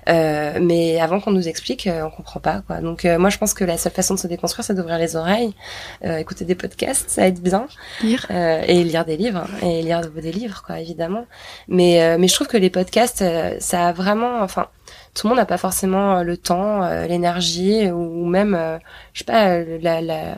[0.08, 2.80] Euh, mais avant qu'on nous explique, euh, on comprend pas quoi.
[2.80, 5.16] Donc euh, moi je pense que la seule façon de se déconstruire, c'est d'ouvrir les
[5.16, 5.54] oreilles,
[6.02, 7.66] écouter des podcasts, ça aide bien,
[8.02, 11.26] lire et lire des livres et lire des livres quoi évidemment.
[11.68, 13.24] Mais mais je trouve que les podcasts,
[13.60, 14.68] ça a vraiment, enfin
[15.14, 18.58] tout le monde n'a pas forcément le temps, l'énergie ou même,
[19.12, 20.36] je sais pas, la, la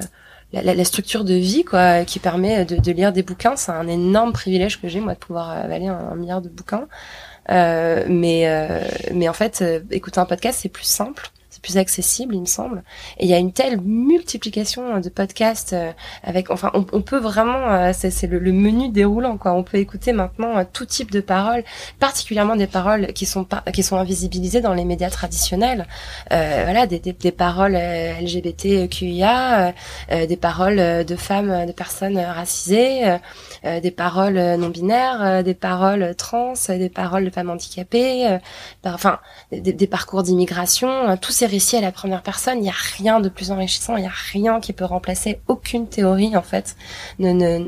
[0.52, 3.88] la, la, structure de vie quoi qui permet de, de lire des bouquins c'est un
[3.88, 8.48] énorme privilège que j'ai moi de pouvoir avaler un, un milliard de bouquins euh, mais
[8.48, 8.80] euh,
[9.12, 11.30] mais en fait, euh, écouter un podcast c'est plus simple
[11.62, 12.82] plus accessible, il me semble.
[13.18, 15.74] Et il y a une telle multiplication de podcasts
[16.22, 19.52] avec, enfin, on, peut vraiment, c'est le, le, menu déroulant, quoi.
[19.52, 21.62] On peut écouter maintenant tout type de paroles,
[22.00, 25.86] particulièrement des paroles qui sont pas, qui sont invisibilisées dans les médias traditionnels.
[26.30, 29.72] voilà, des, des, des paroles LGBTQIA,
[30.10, 33.16] des paroles de femmes, de personnes racisées,
[33.64, 38.38] des paroles non binaires, des paroles trans, des paroles de femmes handicapées,
[38.84, 39.20] enfin
[39.52, 43.28] des, parcours d'immigration, tous ces récits à la première personne, il n'y a rien de
[43.28, 46.76] plus enrichissant, il n'y a rien qui peut remplacer aucune théorie en fait,
[47.18, 47.58] ne, ne,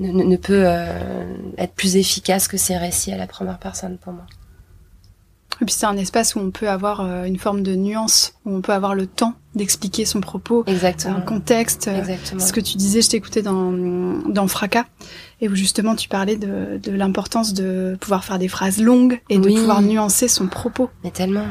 [0.00, 4.12] ne, ne, peut euh, être plus efficace que ces récits à la première personne pour
[4.12, 4.26] moi.
[5.60, 8.56] Et puis c'est un espace où on peut avoir euh, une forme de nuance, où
[8.56, 11.16] on peut avoir le temps d'expliquer son propos, Exactement.
[11.16, 11.86] un contexte.
[11.86, 12.40] Euh, Exactement.
[12.40, 14.86] Ce que tu disais, je t'écoutais dans, dans Fracas,
[15.40, 19.38] et où justement tu parlais de, de l'importance de pouvoir faire des phrases longues et
[19.38, 20.90] de pouvoir nuancer son propos.
[21.04, 21.46] Mais tellement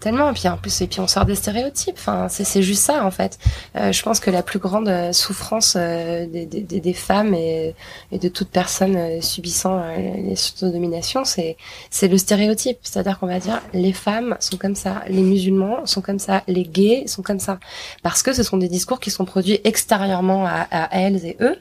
[0.00, 0.30] tellement.
[0.30, 1.96] Et puis en plus, et puis on sort des stéréotypes.
[1.98, 3.38] Enfin, c'est juste ça en fait.
[3.76, 7.74] Euh, je pense que la plus grande euh, souffrance euh, des, des, des, femmes et,
[8.12, 9.82] et de toute personne euh, subissant
[10.22, 11.56] les domination, c'est
[11.90, 12.78] c'est le stéréotype.
[12.82, 16.64] C'est-à-dire qu'on va dire les femmes sont comme ça, les musulmans sont comme ça, les
[16.64, 17.58] gays sont comme ça,
[18.02, 21.56] parce que ce sont des discours qui sont produits extérieurement à, à elles et eux,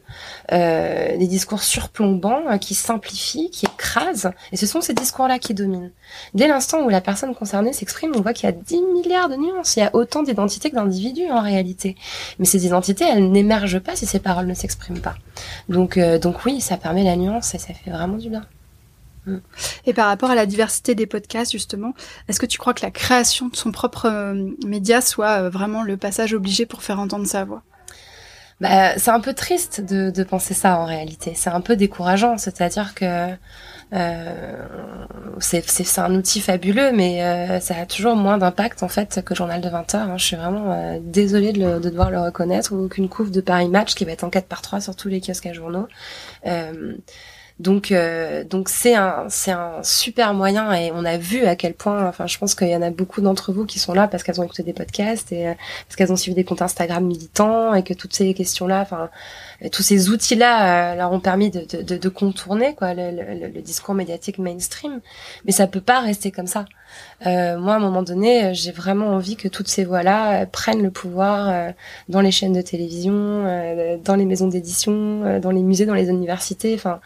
[0.51, 4.31] des discours surplombants qui simplifient, qui écrasent.
[4.51, 5.91] Et ce sont ces discours-là qui dominent.
[6.33, 9.35] Dès l'instant où la personne concernée s'exprime, on voit qu'il y a 10 milliards de
[9.35, 9.75] nuances.
[9.75, 11.95] Il y a autant d'identités que d'individus en réalité.
[12.39, 15.15] Mais ces identités, elles n'émergent pas si ces paroles ne s'expriment pas.
[15.69, 18.45] Donc, euh, donc oui, ça permet la nuance et ça fait vraiment du bien.
[19.25, 19.37] Mm.
[19.85, 21.93] Et par rapport à la diversité des podcasts, justement,
[22.27, 25.83] est-ce que tu crois que la création de son propre euh, média soit euh, vraiment
[25.83, 27.61] le passage obligé pour faire entendre sa voix?
[28.59, 31.33] Bah, c'est un peu triste de, de penser ça en réalité.
[31.35, 33.35] C'est un peu décourageant, c'est-à-dire que
[33.93, 34.65] euh,
[35.39, 39.61] c'est un outil fabuleux, mais euh, ça a toujours moins d'impact en fait que Journal
[39.61, 40.09] de 20 heures.
[40.09, 40.17] Hein.
[40.17, 43.41] Je suis vraiment euh, désolée de, le, de, devoir le reconnaître, ou qu'une couve de
[43.41, 45.87] Paris Match qui va être en 4 par 3 sur tous les kiosques à journaux.
[47.59, 51.55] Euh, donc euh, donc c'est un c'est un super moyen et on a vu à
[51.55, 54.07] quel point enfin je pense qu'il y en a beaucoup d'entre vous qui sont là
[54.07, 55.53] parce qu'elles ont écouté des podcasts et euh,
[55.87, 59.09] parce qu'elles ont suivi des comptes Instagram militants et que toutes ces questions là enfin
[59.71, 63.47] tous ces outils là euh, leur ont permis de, de, de contourner quoi le, le,
[63.47, 65.01] le, discours médiatique mainstream.
[65.45, 66.65] Mais ça peut pas rester comme ça.
[67.25, 70.83] Euh, moi à un moment donné j'ai vraiment envie que toutes ces voix là prennent
[70.83, 71.73] le pouvoir
[72.07, 73.43] dans les chaînes de télévision
[74.03, 77.01] dans les maisons d'édition dans les musées dans les universités enfin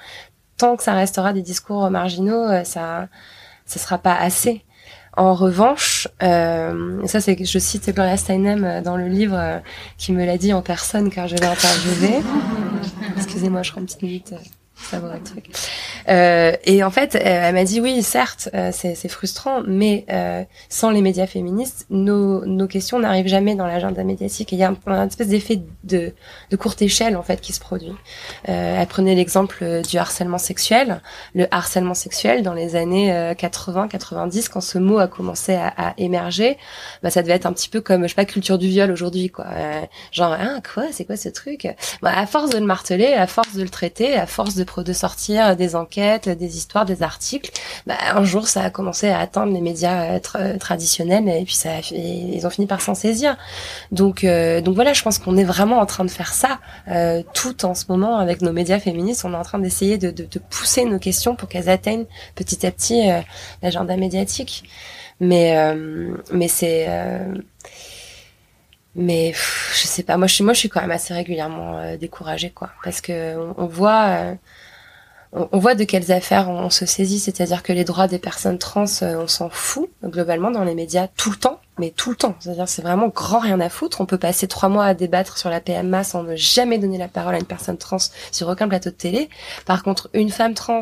[0.61, 3.07] tant que ça restera des discours marginaux, euh, ça,
[3.65, 4.63] ça sera pas assez.
[5.17, 9.59] En revanche, euh, ça c'est que je cite Gloria Steinem euh, dans le livre euh,
[9.97, 12.21] qui me l'a dit en personne car je l'ai interviewé.
[13.17, 14.33] Excusez-moi, je prends une petite minute
[14.89, 15.49] ça va truc.
[16.09, 20.89] Euh, et en fait, elle m'a dit oui, certes, euh, c'est frustrant, mais euh, sans
[20.89, 24.51] les médias féministes, nos, nos questions n'arrivent jamais dans l'agenda médiatique.
[24.51, 26.13] il y a un, un espèce d'effet de,
[26.49, 27.93] de courte échelle en fait qui se produit.
[28.49, 31.01] Euh, elle prenait l'exemple du harcèlement sexuel.
[31.35, 36.57] Le harcèlement sexuel dans les années 80-90, quand ce mot a commencé à, à, émerger,
[37.03, 39.29] bah ça devait être un petit peu comme je sais pas culture du viol aujourd'hui
[39.29, 39.45] quoi.
[40.11, 41.67] genre ah quoi, c'est quoi ce truc?
[42.01, 44.93] Bah, À force de le marteler, à force de le traiter, à force de de
[44.93, 47.51] sortir des enquêtes, des histoires, des articles,
[47.87, 51.57] bah, un jour ça a commencé à atteindre les médias euh, traditionnels et puis
[51.91, 53.37] ils ont fini par s'en saisir.
[53.91, 57.23] Donc, euh, donc voilà, je pense qu'on est vraiment en train de faire ça euh,
[57.33, 59.25] tout en ce moment avec nos médias féministes.
[59.25, 60.11] On est en train d'essayer de,
[60.49, 63.09] pousser nos questions pour qu'elles atteignent petit à petit
[63.61, 64.63] l'agenda médiatique.
[65.19, 65.55] Mais,
[66.47, 66.87] c'est
[68.93, 72.49] mais je sais pas moi je suis moi je suis quand même assez régulièrement découragée
[72.49, 74.35] quoi parce que on, voit
[75.33, 78.85] on, voit de quelles affaires on, se saisit, c'est-à-dire que les droits des personnes trans,
[79.01, 82.35] euh, on s'en fout globalement dans les médias tout le temps mais tout le temps.
[82.39, 84.01] C'est-à-dire, c'est vraiment grand rien à foutre.
[84.01, 87.07] On peut passer trois mois à débattre sur la PMA sans ne jamais donner la
[87.07, 87.97] parole à une personne trans
[88.31, 89.29] sur aucun plateau de télé.
[89.65, 90.81] Par contre, une femme trans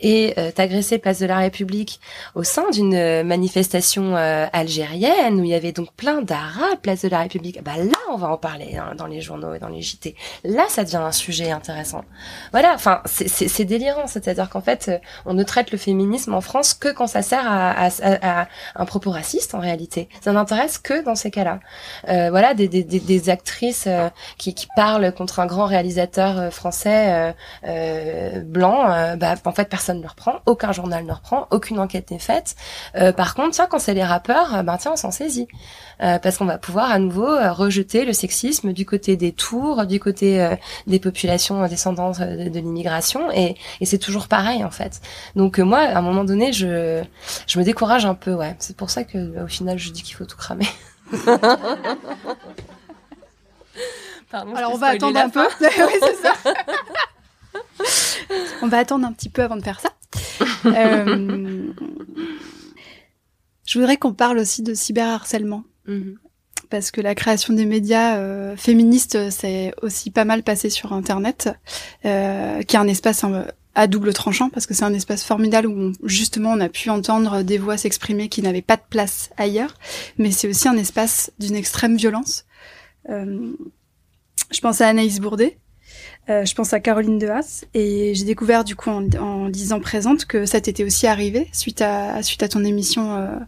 [0.00, 1.98] est euh, agressée place de la République
[2.34, 7.02] au sein d'une euh, manifestation euh, algérienne où il y avait donc plein d'Arabes place
[7.02, 7.62] de la République.
[7.64, 10.14] Bah là, on va en parler hein, dans les journaux et dans les JT.
[10.44, 12.04] Là, ça devient un sujet intéressant.
[12.52, 12.74] Voilà.
[12.74, 14.06] Enfin, c'est délirant.
[14.06, 14.90] C'est-à-dire qu'en fait,
[15.24, 19.54] on ne traite le féminisme en France que quand ça sert à un propos raciste
[19.54, 21.60] en réalité n'intéresse que dans ces cas-là.
[22.08, 26.50] Euh, voilà, des, des, des actrices euh, qui, qui, parlent contre un grand réalisateur euh,
[26.50, 28.84] français euh, blanc,
[29.16, 32.56] bah, en fait, personne ne reprend, aucun journal ne reprend, aucune enquête n'est faite.
[33.16, 35.48] par contre, tiens, quand c'est les rappeurs, ben tiens, on s'en saisit.
[35.98, 40.56] parce qu'on va pouvoir à nouveau rejeter le sexisme du côté des tours, du côté
[40.86, 45.00] des populations descendantes de, de l'immigration, et, et c'est toujours pareil en fait.
[45.36, 47.02] Donc moi, à un moment donné, je,
[47.46, 48.56] je me décourage un peu, ouais.
[48.58, 50.68] C'est pour ça que au final, je dis qu'il faut bientôt tout cramer.
[54.30, 55.46] Pardon, Alors on va attendre un peu.
[55.60, 55.68] oui,
[56.00, 56.32] c'est ça.
[58.62, 59.90] on va attendre un petit peu avant de faire ça.
[60.66, 61.72] Euh,
[63.66, 65.64] je voudrais qu'on parle aussi de cyberharcèlement.
[65.86, 66.14] Mm
[66.70, 71.50] Parce que la création des médias euh, féministes, c'est aussi pas mal passé sur Internet,
[72.06, 73.24] euh, qui est un espace
[73.74, 77.42] à double tranchant, parce que c'est un espace formidable où justement on a pu entendre
[77.42, 79.74] des voix s'exprimer qui n'avaient pas de place ailleurs,
[80.18, 82.44] mais c'est aussi un espace d'une extrême violence.
[83.10, 83.52] Euh,
[84.50, 85.58] je pense à Anaïs Bourdet,
[86.30, 90.24] euh, je pense à Caroline Dehas et j'ai découvert du coup en, en, lisant Présente
[90.24, 93.38] que ça t'était aussi arrivé suite à suite à ton émission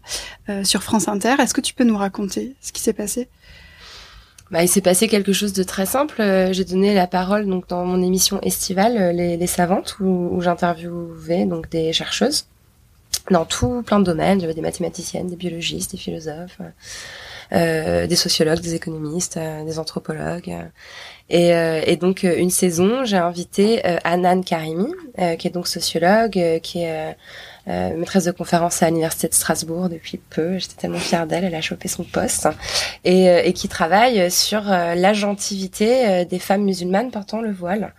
[0.48, 1.36] euh, sur France Inter.
[1.38, 3.28] Est-ce que tu peux nous raconter ce qui s'est passé?
[4.50, 6.22] Bah, il s'est passé quelque chose de très simple.
[6.52, 11.68] J'ai donné la parole donc dans mon émission estivale Les, les Savantes où, j'interviewais donc
[11.68, 12.46] des chercheuses
[13.30, 14.40] dans tout plein de domaines.
[14.40, 16.60] J'avais des mathématiciennes, des biologistes, des philosophes,
[17.52, 20.54] euh, des sociologues, des économistes, euh, des anthropologues.
[21.28, 24.92] Et, euh, donc euh, une saison, j'ai invité euh, Anan Karimi,
[25.38, 27.16] qui est donc sociologue, qui est
[27.68, 30.58] euh, maîtresse de conférence à l'université de Strasbourg depuis peu.
[30.58, 32.48] J'étais tellement fière d'elle, elle a chopé son poste
[33.04, 37.92] et, et qui travaille sur l'agentivité des femmes musulmanes portant le voile.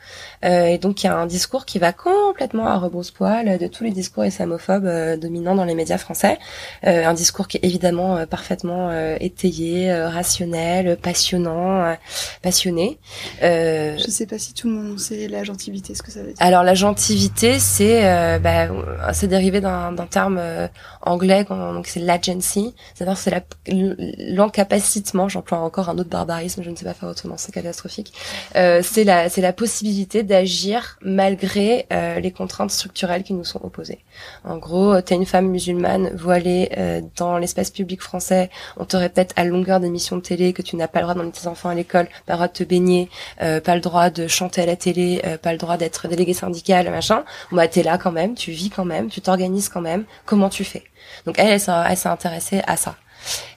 [0.43, 3.91] et donc il y a un discours qui va complètement à rebrousse-poil de tous les
[3.91, 6.37] discours islamophobes dominants dans les médias français.
[6.83, 11.95] un discours qui est évidemment parfaitement étayé, rationnel, passionnant,
[12.41, 12.97] passionné.
[13.43, 16.27] Euh, je sais pas si tout le monde sait la gentilité, ce que ça veut
[16.27, 16.35] dire.
[16.39, 18.67] Alors la gentilité, c'est euh, bah,
[19.13, 20.67] c'est dérivé d'un terme euh,
[21.01, 25.29] anglais, donc c'est l'agency, c'est-à-dire c'est l'encapacitement.
[25.29, 28.13] J'emploie encore un autre barbarisme, je ne sais pas faire autrement, c'est catastrophique.
[28.55, 33.99] Euh, c'est la la possibilité d'agir malgré euh, les contraintes structurelles qui nous sont opposées.
[34.43, 39.33] En gros, t'es une femme musulmane voilée euh, dans l'espace public français, on te répète
[39.35, 41.75] à longueur d'émissions de télé que tu n'as pas le droit d'emmener tes enfants à
[41.75, 43.09] l'école, pas le droit de te baigner
[43.41, 46.33] euh, pas le droit de chanter à la télé, euh, pas le droit d'être délégué
[46.33, 47.23] syndical, machin.
[47.51, 50.05] Bah t'es là quand même, tu vis quand même, tu t'organises quand même.
[50.25, 50.83] Comment tu fais?
[51.25, 52.95] Donc elle, s'est intéressée à ça.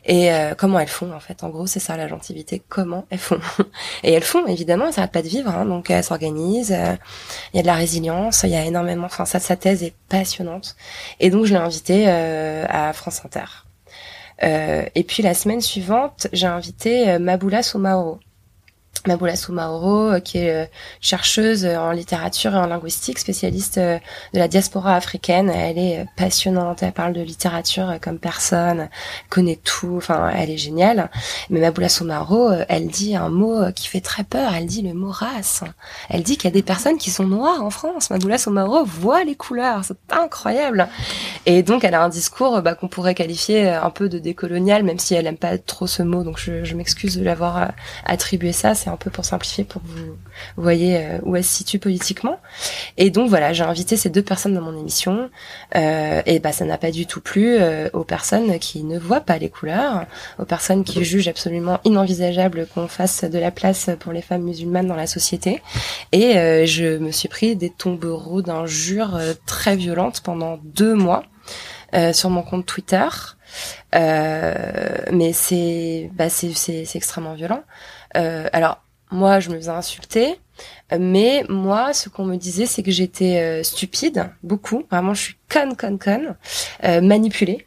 [0.04, 1.44] Et euh, comment elles font en fait?
[1.44, 2.62] En gros, c'est ça la gentilité.
[2.68, 3.38] Comment elles font?
[4.02, 5.50] Et elles font évidemment, elles s'arrêtent pas de vivre.
[5.50, 6.76] Hein, donc elles s'organisent.
[7.52, 8.42] Il y a de la résilience.
[8.42, 9.06] Il y a énormément.
[9.06, 10.76] Enfin, sa thèse est passionnante.
[11.20, 13.66] Et donc je l'ai invitée à France Inter.
[14.42, 18.20] et puis la semaine suivante, j'ai invité Maboula Soumaoro.
[19.06, 20.66] Maboula Soumaoro, euh, qui est euh,
[21.00, 23.98] chercheuse en littérature et en linguistique, spécialiste euh,
[24.34, 25.48] de la diaspora africaine.
[25.48, 28.90] Elle est passionnante, elle parle de littérature comme personne,
[29.30, 31.10] connaît tout, enfin, elle est géniale.
[31.48, 35.10] Mais Maboula Soumaoro, elle dit un mot qui fait très peur, elle dit le mot
[35.10, 35.64] race.
[36.10, 38.10] Elle dit qu'il y a des personnes qui sont noires en France.
[38.10, 40.88] Maboula Soumaoro voit les couleurs, c'est incroyable.
[41.46, 44.98] Et donc, elle a un discours bah, qu'on pourrait qualifier un peu de décolonial, même
[44.98, 47.72] si elle aime pas trop ce mot, donc je m'excuse de l'avoir
[48.04, 51.78] attribué ça un peu pour simplifier pour que vous voyez euh, où elle se situe
[51.78, 52.38] politiquement.
[52.96, 55.30] Et donc voilà, j'ai invité ces deux personnes dans mon émission.
[55.76, 59.20] Euh, et bah ça n'a pas du tout plu euh, aux personnes qui ne voient
[59.20, 60.06] pas les couleurs,
[60.38, 64.86] aux personnes qui jugent absolument inenvisageable qu'on fasse de la place pour les femmes musulmanes
[64.86, 65.62] dans la société.
[66.12, 66.32] Et
[66.66, 71.24] je me suis pris des tombereaux d'injures très violentes pendant deux mois.
[72.12, 73.08] sur mon compte Twitter.
[73.92, 77.62] mais c'est bah c'est extrêmement violent.
[78.16, 80.38] Euh, alors, moi, je me faisais insulter,
[80.96, 84.84] mais moi, ce qu'on me disait, c'est que j'étais euh, stupide, beaucoup.
[84.90, 86.36] Vraiment, je suis conne, conne, conne,
[86.84, 87.66] euh, manipulée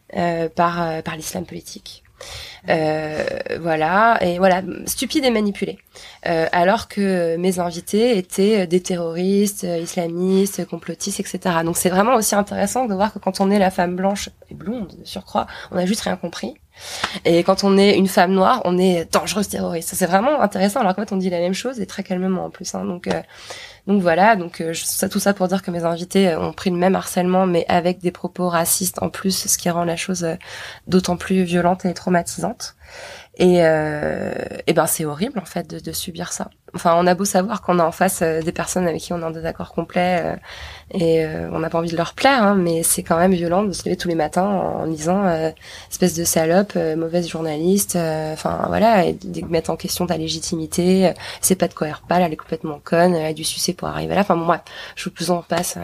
[0.55, 2.02] par par l'islam politique.
[2.67, 5.79] Voilà et voilà stupide et manipulée
[6.23, 12.85] alors que mes invités étaient des terroristes islamistes complotistes etc donc c'est vraiment aussi intéressant
[12.85, 15.85] de voir que quand on est la femme blanche et blonde de surcroît on a
[15.85, 16.55] juste rien compris
[17.25, 19.93] et quand on est une femme noire, on est dangereuse terroriste.
[19.93, 20.79] C'est vraiment intéressant.
[20.79, 22.73] Alors qu'en fait, on dit la même chose et très calmement en plus.
[22.75, 22.85] Hein.
[22.85, 23.21] Donc, euh,
[23.87, 24.35] donc voilà.
[24.35, 24.73] Donc euh,
[25.11, 27.99] tout ça pour dire que mes invités euh, ont pris le même harcèlement, mais avec
[27.99, 30.25] des propos racistes en plus, ce qui rend la chose
[30.87, 32.75] d'autant plus violente et traumatisante.
[33.37, 37.25] Et, et ben c'est horrible en fait de, de subir ça enfin, on a beau
[37.25, 40.21] savoir qu'on a en face euh, des personnes avec qui on a un désaccord complet
[40.23, 40.35] euh,
[40.91, 43.63] et euh, on n'a pas envie de leur plaire, hein, mais c'est quand même violent
[43.63, 45.23] de se lever tous les matins en, disant
[45.89, 51.13] espèce de salope, mauvaise journaliste, enfin voilà, et de mettre en question ta légitimité.
[51.41, 53.87] c'est pas de quoi elle reparle, elle est complètement conne, elle a dû sucer pour
[53.87, 54.21] arriver là.
[54.21, 54.61] Enfin bon, bref,
[54.95, 55.77] je vous en passe.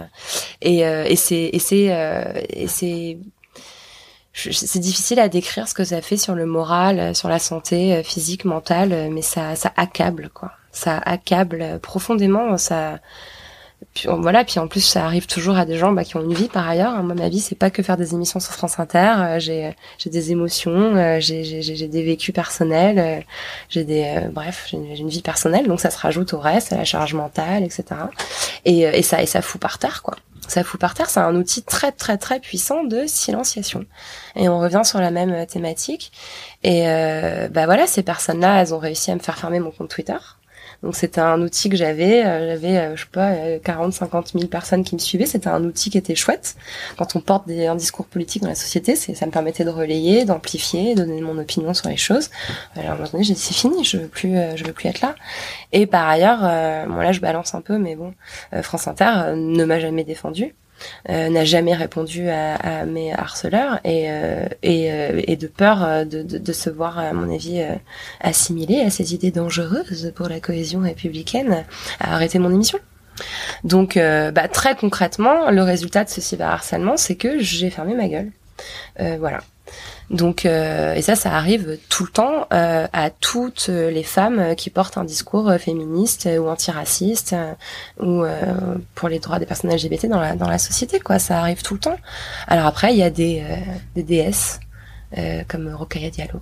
[0.61, 3.17] Et, et c'est et c'est et c'est
[4.51, 8.45] c'est difficile à décrire ce que ça fait sur le moral, sur la santé physique,
[8.45, 10.51] mentale, mais ça, ça accable, quoi.
[10.71, 12.99] Ça accable profondément, ça
[13.93, 16.33] puis voilà, puis en plus ça arrive toujours à des gens bah, qui ont une
[16.33, 16.93] vie par ailleurs.
[16.93, 17.01] Hein.
[17.03, 19.13] Moi, ma vie c'est pas que faire des émissions sur France Inter.
[19.17, 23.19] Euh, j'ai j'ai des émotions, euh, j'ai j'ai des vécus personnels, euh,
[23.69, 26.83] j'ai des bref, j'ai une, vie personnelle, donc ça se rajoute au reste, à la
[26.83, 27.85] charge mentale, etc.
[28.65, 30.15] Et et ça et ça fout par terre quoi.
[30.47, 33.85] Ça fout par terre, c'est un outil très très très puissant de silenciation.
[34.35, 36.11] Et on revient sur la même thématique.
[36.63, 36.83] Et
[37.51, 40.17] bah voilà, ces personnes-là, elles ont réussi à me faire fermer mon compte Twitter
[40.81, 44.47] donc c'était un outil que j'avais, euh, j'avais euh, je sais pas 40 50 000
[44.47, 46.55] personnes qui me suivaient, c'était un outil qui était chouette.
[46.97, 49.69] Quand on porte des, un discours politique dans la société, c'est ça me permettait de
[49.69, 52.29] relayer, d'amplifier, de donner mon opinion sur les choses.
[52.75, 54.73] Alors à un moment donné, j'ai dit c'est fini, je veux plus euh, je veux
[54.73, 55.15] plus être là.
[55.73, 56.39] Et par ailleurs,
[56.87, 58.13] bon là je balance un peu mais bon,
[58.63, 60.55] France Inter ne m'a jamais défendu.
[61.09, 66.21] Euh, n'a jamais répondu à, mes harceleurs et, euh, et, euh, et, de peur de,
[66.21, 67.63] de, se voir, à mon avis,
[68.21, 71.65] assimilé à ces idées dangereuses pour la cohésion républicaine,
[71.99, 72.79] à arrêter mon émission.
[73.63, 78.31] Donc, bah, très concrètement, le résultat de ce cyberharcèlement, c'est que j'ai fermé ma gueule.
[79.19, 79.41] voilà.
[80.09, 84.69] Donc, euh, et ça, ça arrive tout le temps euh, à toutes les femmes qui
[84.69, 87.35] portent un discours féministe ou antiraciste
[88.01, 88.23] ou
[88.95, 91.19] pour les droits des personnes LGBT dans la dans la société, quoi.
[91.19, 91.97] Ça arrive tout le temps.
[92.47, 93.43] Alors après, il y a des
[93.95, 94.59] des DS
[95.47, 96.41] comme Rokhaya Diallo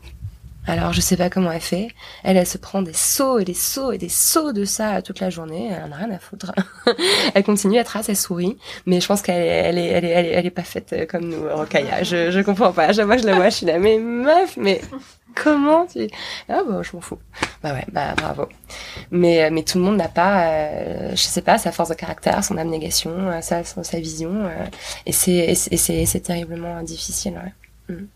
[0.68, 1.88] alors je sais pas comment elle fait.
[2.24, 5.20] Elle, elle se prend des sauts et des sauts et des sauts de ça toute
[5.20, 5.72] la journée.
[5.72, 6.52] Elle en a rien à foutre.
[7.34, 10.10] elle continue à être assez souris, mais je pense qu'elle est, elle est, elle est,
[10.10, 12.04] elle est, pas faite euh, comme nous, Rokaya.
[12.04, 12.92] Je, je comprends pas.
[13.06, 14.82] Moi, je la vois, je suis là, mais meuf, mais
[15.36, 16.08] comment tu
[16.50, 17.20] Ah bah je m'en fous.
[17.64, 18.50] Bah ouais, bah bravo.
[19.12, 21.96] Mais euh, mais tout le monde n'a pas, euh, je sais pas, sa force de
[21.96, 24.50] caractère, son abnégation, sa sa vision,
[25.06, 27.40] et c'est et c'est terriblement difficile.
[27.90, 27.96] Ouais.
[27.96, 28.08] Mm.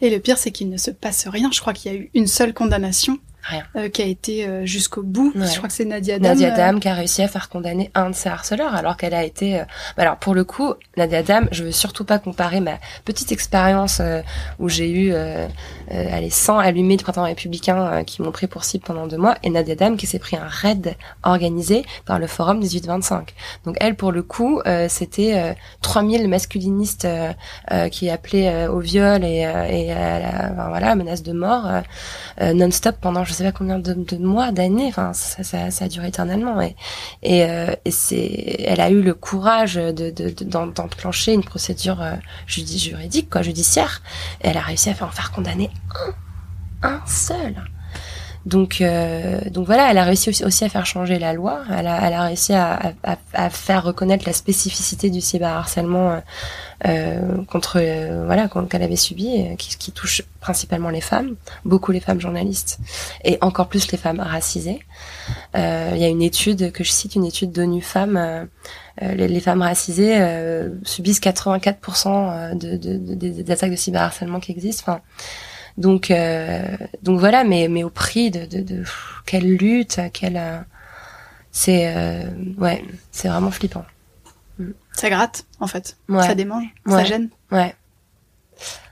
[0.00, 1.50] Et le pire, c'est qu'il ne se passe rien.
[1.52, 3.64] Je crois qu'il y a eu une seule condamnation Rien.
[3.76, 5.32] Euh, qui a été euh, jusqu'au bout.
[5.34, 6.32] Je crois que c'est Nadia Dam.
[6.32, 9.24] Nadia Dam qui a réussi à faire condamner un de ses harceleurs alors qu'elle a
[9.24, 9.60] été...
[9.60, 9.64] Euh,
[9.96, 14.02] bah alors pour le coup, Nadia Dam, je veux surtout pas comparer ma petite expérience
[14.58, 15.14] où j'ai eu
[15.90, 19.48] allez, 100 allumés de printemps républicain qui m'ont pris pour cible pendant deux mois et
[19.48, 23.34] Nadia Dam qui s'est pris un raid organisé par le forum 1825.
[23.64, 27.08] Donc elle, pour le coup, c'était 3000 masculinistes
[27.90, 31.66] qui appelaient au viol et, et à la, voilà, menace de mort
[32.40, 34.88] non-stop pendant je sais pas combien de, de mois, d'années.
[34.88, 36.60] Enfin, ça, ça, a duré éternellement.
[37.22, 42.14] Et, euh, elle a eu le courage de, de, d'enclencher une procédure euh,
[42.46, 44.02] juridique, quoi, judiciaire.
[44.42, 45.70] Et elle a réussi à en faire condamner
[46.82, 47.54] un, un seul.
[48.46, 51.62] Donc, euh, donc voilà, elle a réussi aussi, à faire changer la loi.
[51.70, 56.20] Elle a, elle a réussi à, à, à, faire reconnaître la spécificité du cyberharcèlement euh,
[56.86, 61.92] euh contre euh, voilà qu'elle avait subi, euh, qui, qui, touche principalement les femmes, beaucoup
[61.92, 62.78] les femmes journalistes
[63.24, 64.80] et encore plus les femmes racisées.
[65.54, 68.48] Il y a une étude que je cite, une étude d'ONU Femmes.
[69.00, 70.16] Les, les, femmes racisées
[70.84, 74.84] subissent 84% de, de, de, des attaques de cyberharcèlement qui existent.
[74.86, 75.00] Enfin,
[75.78, 78.84] donc, euh, donc voilà, mais, mais au prix de, de, de
[79.24, 80.58] quelle lutte, quelle, euh,
[81.52, 83.84] c'est, euh, ouais, c'est vraiment flippant.
[84.92, 85.96] Ça gratte, en fait.
[86.08, 87.28] Ça démange, ça gêne.
[87.52, 87.76] Ouais.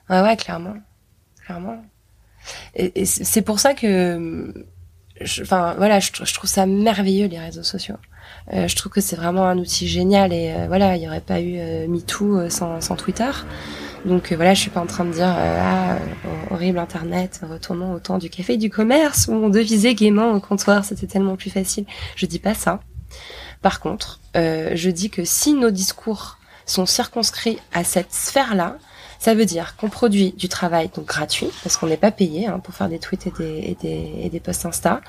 [0.08, 0.76] Ouais, ouais, clairement.
[1.44, 1.84] Clairement.
[2.76, 4.64] Et, c'est pour ça que,
[5.40, 7.96] enfin, voilà, je, je, trouve ça merveilleux, les réseaux sociaux.
[8.52, 11.40] Euh, je trouve que c'est vraiment un outil génial et voilà, il n'y aurait pas
[11.40, 13.30] eu MeToo sans, Twitter.
[14.06, 17.40] Donc euh, voilà, je suis pas en train de dire euh, ah euh, horrible internet,
[17.42, 21.08] retournons au temps du café et du commerce où on devisait gaiement au comptoir, c'était
[21.08, 21.84] tellement plus facile.
[22.14, 22.80] Je dis pas ça.
[23.62, 28.76] Par contre, je dis que si nos discours sont circonscrits à cette sphère-là,
[29.18, 32.60] ça veut dire qu'on produit du travail donc gratuit parce qu'on n'est pas payé hein,
[32.62, 33.76] pour faire des tweets et
[34.30, 35.00] des, posts Insta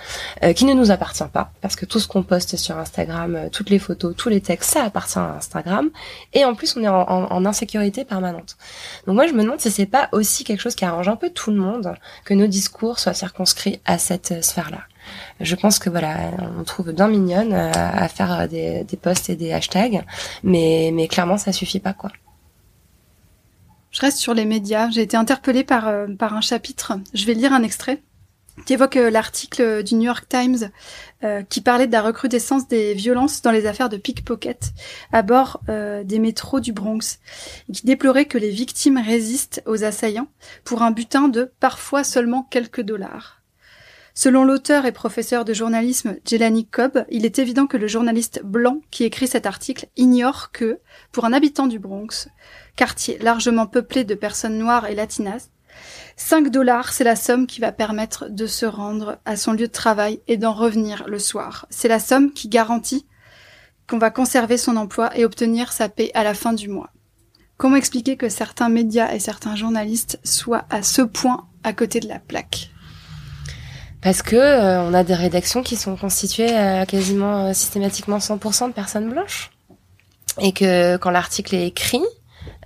[0.44, 3.50] euh, qui ne nous appartient pas parce que tout ce qu'on poste sur Instagram, euh,
[3.52, 5.90] toutes les photos, tous les textes, ça appartient à Instagram
[6.34, 8.58] et en plus on est en, en, insécurité permanente.
[9.06, 11.30] Donc moi je me demande si c'est pas aussi quelque chose qui arrange un peu
[11.30, 14.80] tout le monde que nos discours soient circonscrits à cette euh, sphère-là
[15.40, 19.38] je pense que voilà, on trouve bien mignonne à, à faire des, des posts et
[19.38, 20.04] des hashtags,
[20.44, 22.12] mais mais clairement ça suffit pas quoi.
[23.92, 24.90] Je reste sur les médias.
[24.90, 26.94] J'ai été interpellée par, euh, par un chapitre.
[27.14, 28.04] Je vais lire un extrait
[28.66, 30.72] qui évoque euh, l'article du New York Times
[31.24, 34.72] euh, qui parlait de la recrudescence des violences dans les affaires de pickpocket
[35.12, 37.20] à bord des métros du Bronx
[37.70, 40.28] et qui déplorait que les victimes résistent aux assaillants
[40.64, 43.38] pour un butin de parfois seulement quelques dollars.
[44.20, 48.82] Selon l'auteur et professeur de journalisme Jelani Cobb, il est évident que le journaliste blanc
[48.90, 50.80] qui écrit cet article ignore que,
[51.12, 52.28] pour un habitant du Bronx,
[52.78, 55.50] quartier largement peuplé de personnes noires et latinas.
[56.16, 59.72] 5 dollars, c'est la somme qui va permettre de se rendre à son lieu de
[59.72, 61.66] travail et d'en revenir le soir.
[61.70, 63.06] C'est la somme qui garantit
[63.88, 66.92] qu'on va conserver son emploi et obtenir sa paix à la fin du mois.
[67.58, 72.08] Comment expliquer que certains médias et certains journalistes soient à ce point à côté de
[72.08, 72.70] la plaque?
[74.02, 78.68] Parce que euh, on a des rédactions qui sont constituées à quasiment euh, systématiquement 100%
[78.68, 79.52] de personnes blanches.
[80.40, 82.04] Et que quand l'article est écrit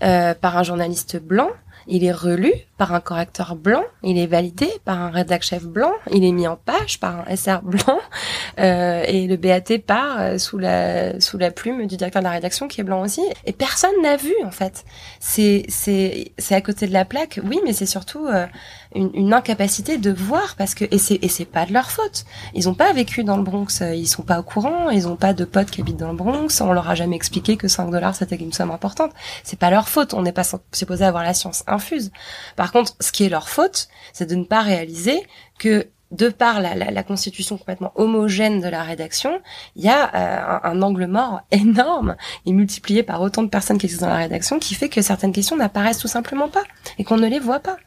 [0.03, 1.49] euh, par un journaliste blanc,
[1.87, 5.91] il est relu par un correcteur blanc, il est validé par un rédac chef blanc,
[6.11, 7.99] il est mis en page par un SR blanc,
[8.59, 12.31] euh, et le BAT part euh, sous la sous la plume du directeur de la
[12.31, 13.21] rédaction qui est blanc aussi.
[13.45, 14.83] Et personne n'a vu en fait.
[15.19, 18.47] C'est c'est c'est à côté de la plaque, oui, mais c'est surtout euh,
[18.95, 22.25] une, une, incapacité de voir parce que et c'est et c'est pas de leur faute.
[22.55, 25.33] Ils ont pas vécu dans le Bronx, ils sont pas au courant, ils ont pas
[25.33, 28.15] de potes qui habitent dans le Bronx, on leur a jamais expliqué que 5 dollars
[28.15, 29.11] c'était une somme importante.
[29.43, 32.11] C'est pas leur faute, on n'est pas supposé avoir la science infuse.
[32.55, 35.25] Par contre, ce qui est leur faute, c'est de ne pas réaliser
[35.59, 39.41] que de par la, la, la, constitution complètement homogène de la rédaction,
[39.75, 42.15] il y a euh, un, angle mort énorme
[42.45, 45.31] et multiplié par autant de personnes qui existent dans la rédaction qui fait que certaines
[45.31, 46.63] questions n'apparaissent tout simplement pas
[46.97, 47.77] et qu'on ne les voit pas.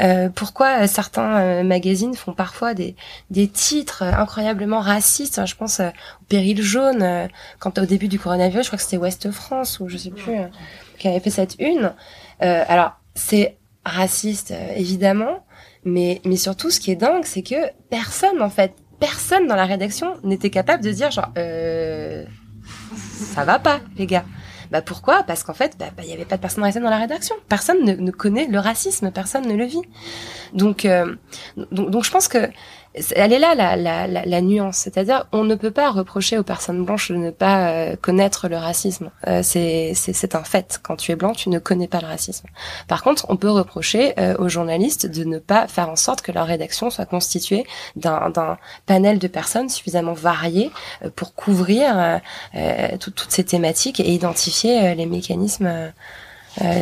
[0.00, 2.96] Euh, pourquoi certains euh, magazines font parfois des,
[3.30, 8.70] des titres incroyablement racistes Je pense au Péril jaune, quand au début du coronavirus, je
[8.70, 10.34] crois que c'était Ouest France ou je sais plus,
[10.98, 11.92] qui avait fait cette une.
[12.40, 15.44] alors c'est raciste évidemment,
[15.84, 19.66] mais mais surtout ce qui est dingue, c'est que personne en fait, personne dans la
[19.66, 22.24] rédaction n'était capable de dire genre euh,
[22.94, 24.24] ça va pas les gars.
[24.72, 25.22] Bah pourquoi?
[25.22, 27.36] Parce qu'en fait, bah, bah, il y avait pas de personne racisée dans la rédaction.
[27.46, 29.82] Personne ne, ne, connaît le racisme, personne ne le vit.
[30.54, 31.14] Donc, euh,
[31.70, 32.48] donc, donc, je pense que
[33.16, 36.42] elle est là la, la, la, la nuance, c'est-à-dire on ne peut pas reprocher aux
[36.42, 39.10] personnes blanches de ne pas euh, connaître le racisme.
[39.26, 40.78] Euh, c'est un fait.
[40.82, 42.46] Quand tu es blanc, tu ne connais pas le racisme.
[42.88, 46.32] Par contre, on peut reprocher euh, aux journalistes de ne pas faire en sorte que
[46.32, 47.64] leur rédaction soit constituée
[47.96, 50.70] d'un panel de personnes suffisamment variées
[51.04, 52.20] euh, pour couvrir
[53.00, 55.92] toutes ces thématiques et identifier les mécanismes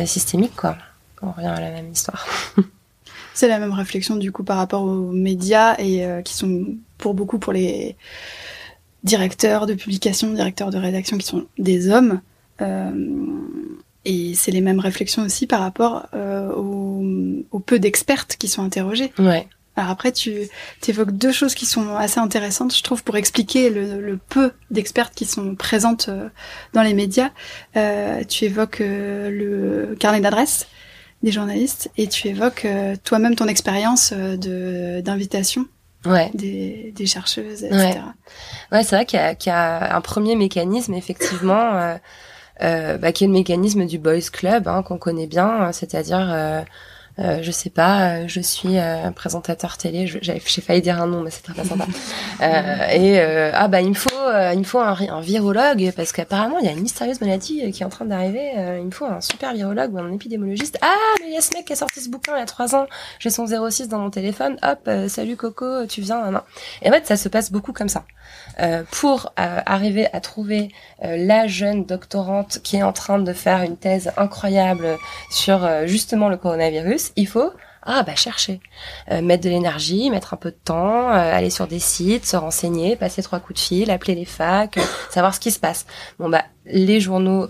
[0.05, 0.55] systémiques.
[0.55, 0.75] Quoi.
[1.21, 2.25] On revient à la même histoire.
[3.33, 6.65] C'est la même réflexion du coup par rapport aux médias et euh, qui sont
[6.97, 7.95] pour beaucoup pour les
[9.03, 12.21] directeurs de publication, directeurs de rédaction qui sont des hommes.
[12.61, 12.91] Euh,
[14.05, 17.03] et c'est les mêmes réflexions aussi par rapport euh, aux,
[17.51, 19.11] aux, peu d'expertes qui sont interrogées.
[19.17, 19.47] Ouais.
[19.75, 20.49] Alors après, tu
[20.87, 25.13] évoques deux choses qui sont assez intéressantes, je trouve, pour expliquer le, le peu d'expertes
[25.15, 26.27] qui sont présentes euh,
[26.73, 27.29] dans les médias.
[28.27, 30.67] Tu évoques le carnet d'adresses
[31.23, 35.67] des journalistes et tu évoques euh, toi-même ton expérience euh, de d'invitation
[36.05, 36.31] ouais.
[36.33, 37.77] des, des chercheuses, etc.
[37.77, 41.95] Ouais, ouais c'est vrai qu'il y, qu y, a un premier mécanisme, effectivement, euh,
[42.61, 46.65] euh, bah, qui est le mécanisme du Boys Club, hein, qu'on connaît bien, c'est-à-dire
[47.19, 51.07] euh, euh, je sais pas, euh, je suis euh, présentateur télé, j'ai failli dire un
[51.07, 51.85] nom, mais c'est très sympa.
[52.41, 53.19] Euh, et
[53.53, 54.09] ah bah il me faut,
[54.53, 57.83] il me faut un, un virologue parce qu'apparemment il y a une mystérieuse maladie qui
[57.83, 58.53] est en train d'arriver.
[58.79, 60.79] il me faut un super virologue ou un épidémiologiste.
[60.81, 62.47] Ah mais il y a ce mec qui a sorti ce bouquin il y a
[62.47, 62.87] trois ans.
[63.19, 64.57] J'ai son 06 dans mon téléphone.
[64.63, 66.31] Hop, salut Coco, tu viens.
[66.31, 66.41] Non.
[66.81, 68.05] Et en fait ça se passe beaucoup comme ça.
[68.91, 70.71] Pour arriver à trouver
[71.01, 74.97] la jeune doctorante qui est en train de faire une thèse incroyable
[75.29, 77.51] sur justement le coronavirus il faut
[77.83, 78.59] ah bah chercher,
[79.11, 82.37] euh, mettre de l'énergie, mettre un peu de temps, euh, aller sur des sites, se
[82.37, 85.87] renseigner, passer trois coups de fil, appeler les facs, euh, savoir ce qui se passe.
[86.19, 87.47] Bon bah les journaux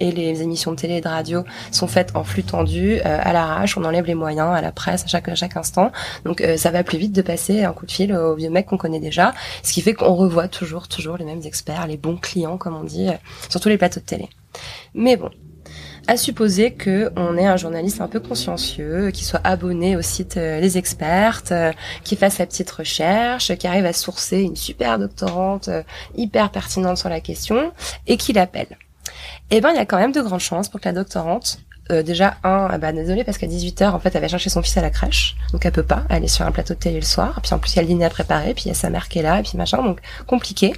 [0.00, 3.76] et les émissions de télé et de radio sont faites en flux tendu, à l'arrache,
[3.76, 5.92] on enlève les moyens à la presse à chaque à chaque instant.
[6.24, 8.76] Donc ça va plus vite de passer un coup de fil aux vieux mecs qu'on
[8.76, 12.56] connaît déjà, ce qui fait qu'on revoit toujours toujours les mêmes experts, les bons clients
[12.56, 13.08] comme on dit,
[13.48, 14.28] sur tous les plateaux de télé.
[14.94, 15.30] Mais bon,
[16.06, 20.36] à supposer que on est un journaliste un peu consciencieux, qui soit abonné au site
[20.36, 24.98] euh, Les Expertes, euh, qui fasse sa petite recherche, qui arrive à sourcer une super
[24.98, 25.82] doctorante euh,
[26.16, 27.72] hyper pertinente sur la question
[28.06, 28.78] et qui l'appelle.
[29.50, 31.58] Eh ben, il y a quand même de grandes chances pour que la doctorante
[31.90, 34.62] euh, déjà un ah bah désolé parce qu'à 18h en fait elle va chercher son
[34.62, 35.36] fils à la crèche.
[35.52, 36.04] Donc elle peut pas.
[36.08, 37.40] Elle est sur un plateau de télé le soir.
[37.42, 38.54] Puis en plus il y a le dîner à préparer.
[38.54, 39.82] Puis il y a sa mère qui est là et puis machin.
[39.82, 40.72] Donc compliqué.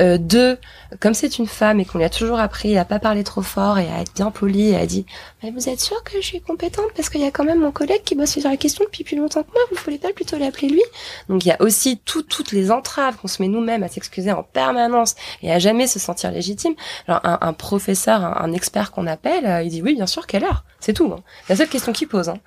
[0.00, 0.58] Euh, deux
[0.98, 3.78] comme c'est une femme et qu'on lui a toujours appris à pas parler trop fort
[3.78, 5.06] et à être bien poli elle a dit
[5.42, 6.90] mais vous êtes sûr que je suis compétente?
[6.96, 9.16] Parce qu'il y a quand même mon collègue qui bosse sur la question depuis plus
[9.16, 10.82] longtemps que moi vous voulez pas plutôt l'appeler lui?
[11.28, 14.32] Donc il y a aussi tout, toutes les entraves qu'on se met nous-mêmes à s'excuser
[14.32, 16.74] en permanence et à jamais se sentir légitime
[17.06, 20.44] alors un, professeur un, un expert qu'on appelle euh, il dit oui bien sûr quelle
[20.44, 20.64] heure?
[20.80, 21.12] C'est tout.
[21.12, 21.22] Hein.
[21.48, 22.28] La seule question qu'il pose.
[22.28, 22.38] Hein.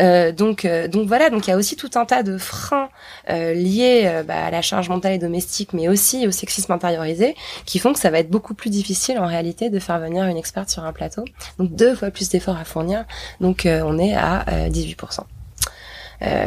[0.00, 1.30] Euh, donc, euh, donc voilà.
[1.30, 2.88] Donc il y a aussi tout un tas de freins
[3.30, 7.34] euh, liés euh, bah, à la charge mentale et domestique, mais aussi au sexisme intériorisé,
[7.64, 10.36] qui font que ça va être beaucoup plus difficile en réalité de faire venir une
[10.36, 11.24] experte sur un plateau.
[11.58, 13.04] Donc deux fois plus d'efforts à fournir.
[13.40, 15.20] Donc on est à 18%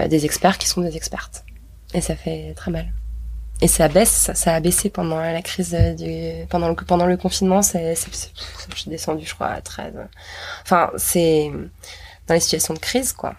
[0.07, 1.43] des experts qui sont des expertes,
[1.93, 2.87] et ça fait très mal.
[3.61, 7.61] et ça baisse, ça a baissé pendant la crise du, pendant le, pendant le confinement,
[7.61, 8.31] c'est, c'est,
[8.87, 9.93] descendue, je crois, à 13.
[10.63, 11.51] Enfin, c'est
[12.29, 13.35] dans les situations de crise, quoi.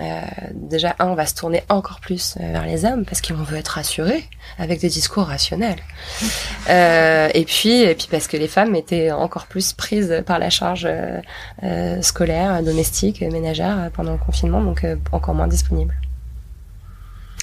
[0.00, 0.20] Euh,
[0.54, 3.58] déjà, un, on va se tourner encore plus euh, vers les hommes parce qu'on veut
[3.58, 4.24] être rassuré
[4.58, 5.80] avec des discours rationnels.
[6.68, 10.48] Euh, et puis, et puis parce que les femmes étaient encore plus prises par la
[10.48, 15.94] charge euh, scolaire, domestique, ménagère pendant le confinement, donc encore moins disponibles.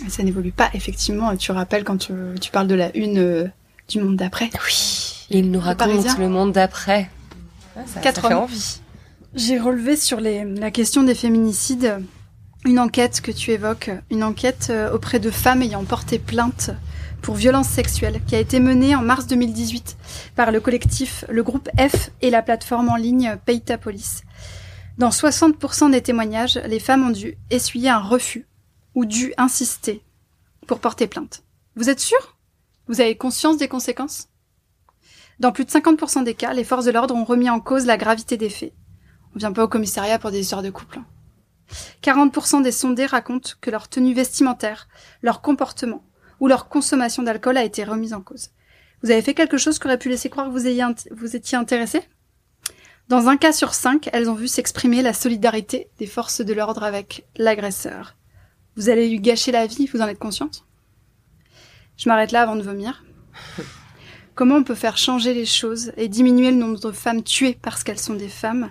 [0.07, 1.35] Ça n'évolue pas, effectivement.
[1.35, 3.51] Tu rappelles quand tu, tu parles de la une
[3.89, 4.49] du monde d'après?
[4.65, 5.27] Oui.
[5.29, 7.09] Il nous raconte le monde d'après.
[7.85, 8.79] ça, Quatre ça fait envie.
[9.35, 12.03] J'ai relevé sur les, la question des féminicides
[12.65, 16.71] une enquête que tu évoques, une enquête euh, auprès de femmes ayant porté plainte
[17.21, 19.97] pour violence sexuelle, qui a été menée en mars 2018
[20.35, 24.23] par le collectif, le groupe F et la plateforme en ligne Paye police.
[24.97, 28.47] Dans 60% des témoignages, les femmes ont dû essuyer un refus
[28.95, 30.01] ou dû insister
[30.67, 31.43] pour porter plainte.
[31.75, 32.37] Vous êtes sûr?
[32.87, 34.27] Vous avez conscience des conséquences?
[35.39, 37.97] Dans plus de 50% des cas, les forces de l'ordre ont remis en cause la
[37.97, 38.73] gravité des faits.
[39.35, 40.99] On vient pas au commissariat pour des histoires de couple.
[42.03, 44.87] 40% des sondés racontent que leur tenue vestimentaire,
[45.21, 46.03] leur comportement
[46.39, 48.49] ou leur consommation d'alcool a été remise en cause.
[49.03, 51.57] Vous avez fait quelque chose qui aurait pu laisser croire que vous, ayez vous étiez
[51.57, 52.01] intéressé?
[53.07, 56.83] Dans un cas sur cinq, elles ont vu s'exprimer la solidarité des forces de l'ordre
[56.83, 58.15] avec l'agresseur.
[58.75, 60.65] Vous allez lui gâcher la vie, vous en êtes consciente?
[61.97, 63.03] Je m'arrête là avant de vomir.
[64.35, 67.83] Comment on peut faire changer les choses et diminuer le nombre de femmes tuées parce
[67.83, 68.69] qu'elles sont des femmes?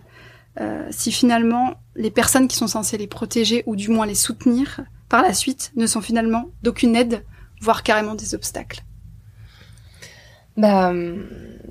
[0.60, 4.80] Euh, si finalement les personnes qui sont censées les protéger ou du moins les soutenir
[5.08, 7.24] par la suite ne sont finalement d'aucune aide,
[7.60, 8.82] voire carrément des obstacles
[10.56, 10.92] bah,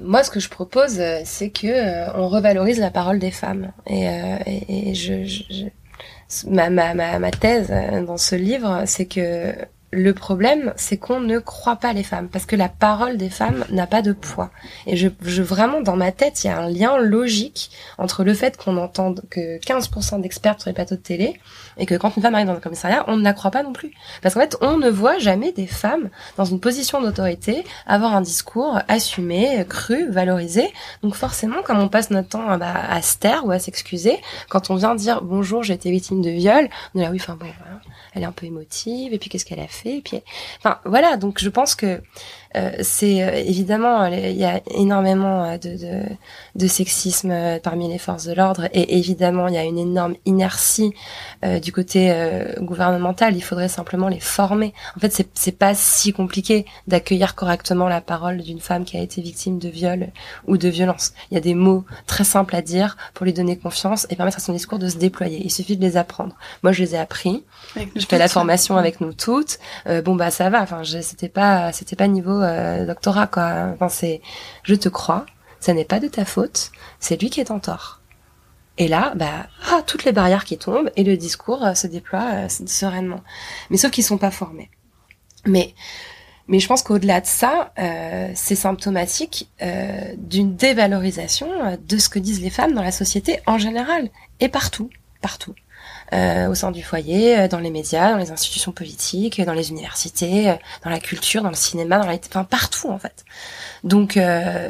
[0.02, 3.74] moi, ce que je propose, c'est que euh, on revalorise la parole des femmes.
[3.86, 4.38] Et, euh,
[4.94, 5.66] je, je,
[6.50, 7.70] ma, ma, ma, thèse
[8.08, 9.54] dans ce livre, c'est que
[9.92, 13.64] le problème, c'est qu'on ne croit pas les femmes, parce que la parole des femmes
[13.70, 14.50] n'a pas de poids.
[14.86, 18.34] Et je, je vraiment, dans ma tête, il y a un lien logique entre le
[18.34, 21.40] fait qu'on entende que 15% d'experts sur les plateaux de télé,
[21.78, 23.72] et que quand une femme arrive dans le commissariat, on ne la croit pas non
[23.72, 23.92] plus.
[24.22, 28.22] Parce qu'en fait, on ne voit jamais des femmes dans une position d'autorité avoir un
[28.22, 30.72] discours assumé, cru, valorisé.
[31.02, 34.18] Donc forcément, comme on passe notre temps bah, à se taire ou à s'excuser,
[34.50, 37.38] quand on vient dire bonjour, j'ai été victime de viol, on est là oui, enfin
[37.40, 37.80] bon, voilà
[38.14, 40.22] elle est un peu émotive, et puis qu'est-ce qu'elle a fait, et puis,
[40.60, 42.02] enfin voilà, donc je pense que
[42.56, 46.04] euh, c'est euh, évidemment il y a énormément euh, de, de,
[46.56, 50.94] de, sexisme parmi les forces de l'ordre, et évidemment il y a une énorme inertie
[51.62, 52.14] du côté
[52.60, 53.36] gouvernemental.
[53.36, 54.74] Il faudrait simplement les former.
[54.96, 59.02] En fait, c'est c'est pas si compliqué d'accueillir correctement la parole d'une femme qui a
[59.02, 60.10] été victime de viol
[60.48, 61.14] ou de violence.
[61.32, 64.38] Il y a des mots très simples à dire pour lui donner confiance et permettre
[64.38, 65.42] à son discours de se déployer.
[65.44, 66.36] Il suffit de les apprendre.
[66.64, 67.44] Moi, je les ai appris
[67.96, 69.60] je fais la formation avec nous toutes.
[69.88, 70.62] Euh, bon bah ça va.
[70.62, 73.70] Enfin, c'était pas c'était pas niveau euh, doctorat quoi.
[73.74, 74.22] Enfin c'est,
[74.64, 75.26] je te crois.
[75.60, 76.72] Ça n'est pas de ta faute.
[77.00, 78.02] C'est lui qui est en tort.
[78.80, 82.48] Et là, bah, ah, toutes les barrières qui tombent et le discours euh, se déploie
[82.50, 83.22] sereinement.
[83.70, 84.70] Mais sauf qu'ils sont pas formés.
[85.46, 85.74] Mais
[86.50, 87.74] mais je pense qu'au-delà de ça,
[88.34, 89.50] c'est symptomatique
[90.18, 94.90] d'une dévalorisation de ce que disent les femmes dans la société en général et partout,
[95.22, 95.56] partout.
[96.14, 99.72] Euh, au sein du foyer, euh, dans les médias, dans les institutions politiques, dans les
[99.72, 100.56] universités, euh,
[100.86, 103.26] dans la culture, dans le cinéma, dans la, enfin partout en fait.
[103.84, 104.18] Donc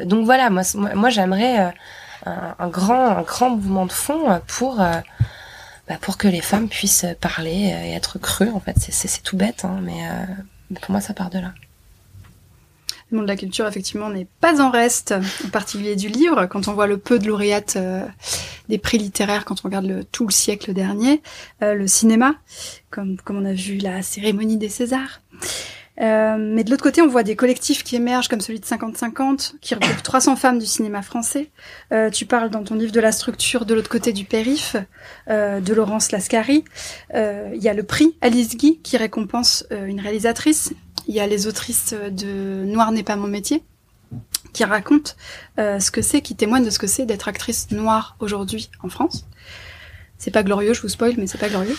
[0.04, 1.72] donc voilà, moi moi j'aimerais
[2.26, 7.72] un, grand un grand mouvement de fond pour bah, pour que les femmes puissent parler
[7.84, 8.76] et être crues en fait.
[8.78, 11.52] C'est tout bête, hein, mais pour moi ça part de là.
[13.10, 16.46] Le monde de la culture, effectivement, n'est pas en reste, en particulier du livre.
[16.46, 18.06] Quand on voit le peu de lauréates euh,
[18.68, 21.22] des prix littéraires, quand on regarde le, tout le siècle dernier,
[21.62, 22.34] euh, le cinéma,
[22.90, 25.20] comme, comme on a vu la cérémonie des Césars.
[26.00, 29.54] Euh, mais de l'autre côté, on voit des collectifs qui émergent comme celui de 50-50,
[29.60, 31.50] qui regroupe 300 femmes du cinéma français.
[31.92, 34.76] Euh, tu parles dans ton livre de la structure de l'autre côté du périph,
[35.28, 36.64] euh, de Laurence Lascari.
[37.14, 40.72] Il y a le prix Alice Guy qui récompense une réalisatrice,
[41.08, 43.64] il y a les autrices de Noir n'est pas mon métier,
[44.52, 45.12] qui racontent
[45.58, 48.88] euh, ce que c'est, qui témoignent de ce que c'est d'être actrice noire aujourd'hui en
[48.88, 49.26] France.
[50.18, 51.76] C'est pas glorieux, je vous spoil, mais c'est pas glorieux.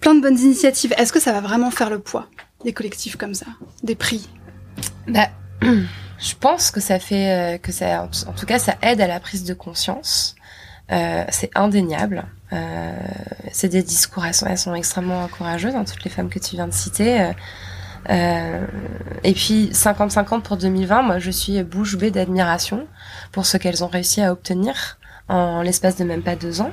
[0.00, 0.92] Plein de bonnes initiatives.
[0.96, 2.28] Est-ce que ça va vraiment faire le poids
[2.64, 3.46] des collectifs comme ça,
[3.82, 4.28] des prix?
[5.06, 5.28] Bah,
[5.62, 9.20] je pense que ça fait euh, que ça, en tout cas, ça aide à la
[9.20, 10.34] prise de conscience.
[10.90, 12.24] Euh, c'est indéniable.
[13.52, 16.72] C'est des discours, elles sont, extrêmement courageuses, hein, toutes les femmes que tu viens de
[16.72, 17.32] citer.
[18.08, 22.86] Et puis 50-50 pour 2020, moi je suis bouche bée d'admiration
[23.32, 24.98] pour ce qu'elles ont réussi à obtenir
[25.28, 26.70] en l'espace de même pas deux ans.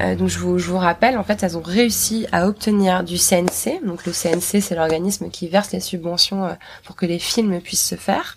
[0.00, 3.16] Euh, donc je vous, je vous rappelle, en fait, elles ont réussi à obtenir du
[3.16, 3.84] CNC.
[3.84, 6.52] Donc le CNC, c'est l'organisme qui verse les subventions euh,
[6.84, 8.36] pour que les films puissent se faire.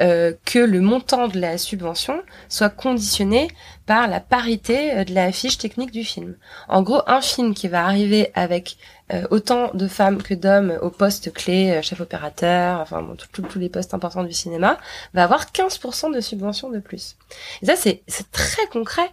[0.00, 3.48] Euh, que le montant de la subvention soit conditionné
[3.84, 6.34] par la parité euh, de la fiche technique du film.
[6.68, 8.78] En gros, un film qui va arriver avec
[9.12, 13.92] euh, autant de femmes que d'hommes au poste clé, chef opérateur, enfin tous les postes
[13.92, 14.78] importants du cinéma,
[15.12, 17.16] va avoir 15% de subvention de plus.
[17.60, 19.10] Et ça, c'est très concret.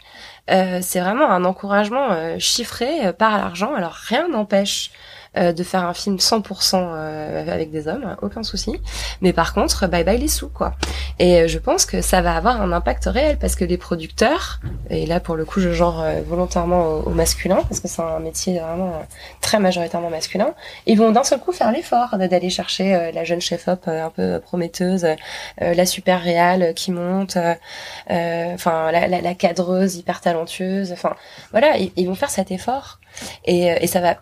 [0.48, 3.74] c'est vraiment un encouragement chiffré par l'argent.
[3.76, 4.92] Alors rien n'empêche
[5.38, 8.82] euh, de faire un film 100% euh, avec des hommes, aucun souci.
[9.22, 10.74] Mais par contre, bye bye les sous, quoi.
[11.20, 14.60] Et euh, je pense que ça va avoir un impact réel parce que les producteurs,
[14.90, 18.58] et là pour le coup je genre volontairement au, masculin parce que c'est un métier
[18.60, 19.04] vraiment
[19.40, 20.56] très majoritairement masculin,
[20.88, 25.06] ils vont d'un seul coup faire l'effort d'aller chercher la jeune chef-op un peu prometteuse,
[25.60, 27.38] la super réale qui monte,
[28.10, 31.16] enfin la, la, la, cadreuse hyper talentueuse, enfin
[31.52, 33.00] voilà, ils, ils, vont faire cet effort
[33.46, 34.18] et, et ça va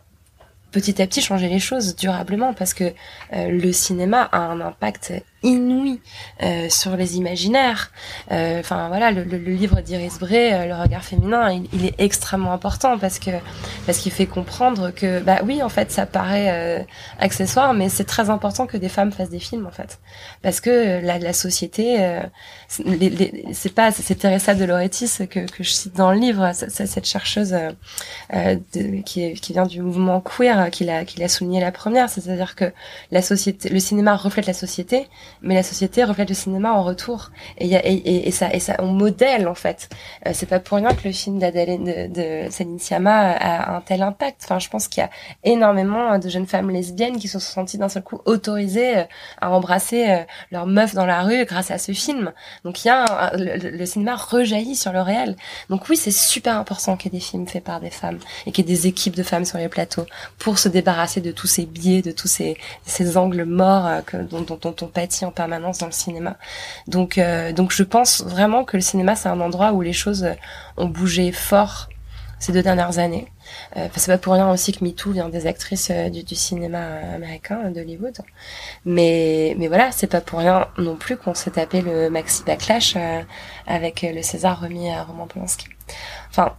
[0.72, 2.86] petit à petit changer les choses durablement parce que
[3.34, 5.13] euh, le cinéma a un impact
[5.44, 6.00] inouï
[6.42, 7.92] euh, sur les imaginaires.
[8.32, 11.96] Euh, enfin voilà, le, le, livre d'Iris Bray, euh, Le regard féminin, il, il, est
[12.00, 13.32] extrêmement important parce que
[13.86, 16.84] parce qu'il fait comprendre que bah oui en fait ça paraît euh,
[17.20, 20.00] accessoire, mais c'est très important que des femmes fassent des films en fait
[20.42, 22.20] parce que la, la société,
[22.68, 27.06] c'est pas c'est Teresa de Lauretis que, que je cite dans le livre, c'est cette
[27.08, 27.56] chercheuse
[28.32, 32.56] de, qui, qui vient du mouvement queer qui l'a qui l'a souligné la première, c'est-à-dire
[32.56, 32.72] que
[33.12, 35.08] la société, le cinéma reflète la société
[35.42, 37.32] mais la société reflète le cinéma en retour.
[37.58, 39.90] Et, ça on modèle en fait.
[40.26, 44.02] Euh, c'est pas pour rien que le film d'Adèle de, de Céline a un tel
[44.02, 44.42] impact.
[44.44, 45.10] Enfin je pense qu'il y a
[45.44, 49.04] énormément de jeunes femmes lesbiennes qui se sont senties d'un seul coup autorisées euh,
[49.42, 52.32] à embrasser euh, leur meuf dans la rue grâce à ce film.
[52.64, 55.36] Donc il y a le, cinéma rejaillit sur le réel.
[55.70, 58.52] Donc oui c'est super important qu'il y ait des films faits par des femmes et
[58.52, 60.06] qu'il y ait des équipes de femmes sur les plateaux
[60.40, 64.58] pour se débarrasser de tous ces biais de tous ces, ces angles morts dont, dont,
[64.62, 66.38] dont on pâtit en permanence dans le cinéma.
[66.88, 70.28] Donc, euh, donc je pense vraiment que le cinéma, c'est un endroit où les choses
[70.78, 71.90] ont bougé fort
[72.40, 73.28] ces deux dernières années.
[73.76, 76.80] Euh, c'est pas pour rien aussi que MeToo vient des actrices euh, du, cinéma
[77.16, 78.18] américain, d'Hollywood.
[78.86, 82.96] Mais, mais voilà, c'est pas pour rien non plus qu'on s'est tapé le maxi backlash
[82.96, 83.22] euh,
[83.66, 85.68] avec le César remis à Roman Polanski.
[86.30, 86.56] Enfin,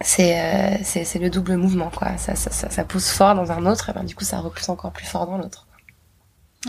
[0.00, 2.16] c'est c'est le double mouvement quoi.
[2.18, 4.68] Ça, ça, ça, ça, pousse fort dans un autre, et ben du coup ça repousse
[4.68, 5.66] encore plus fort dans l'autre.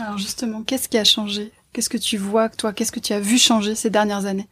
[0.00, 1.52] Alors justement, qu'est-ce qui a changé?
[1.72, 2.72] Qu'est-ce que tu vois, toi?
[2.72, 4.48] Qu'est-ce que tu as vu changer ces dernières années?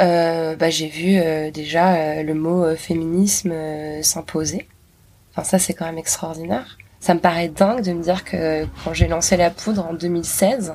[0.00, 3.52] Euh, bah, J'ai vu euh, déjà euh, le mot féminisme
[4.02, 4.68] s'imposer.
[5.32, 6.78] Enfin, ça, c'est quand même extraordinaire.
[7.00, 10.74] Ça me paraît dingue de me dire que quand j'ai lancé la poudre en 2016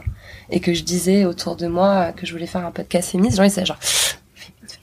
[0.49, 3.49] et que je disais autour de moi que je voulais faire un podcast féministe, les
[3.49, 3.79] gens ils genre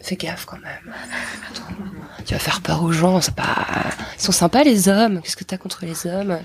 [0.02, 0.94] fais gaffe quand même.
[2.26, 3.66] tu vas faire peur aux gens, c'est pas,
[4.16, 5.20] ils sont sympas les hommes.
[5.22, 6.38] Qu'est-ce que t'as contre les hommes?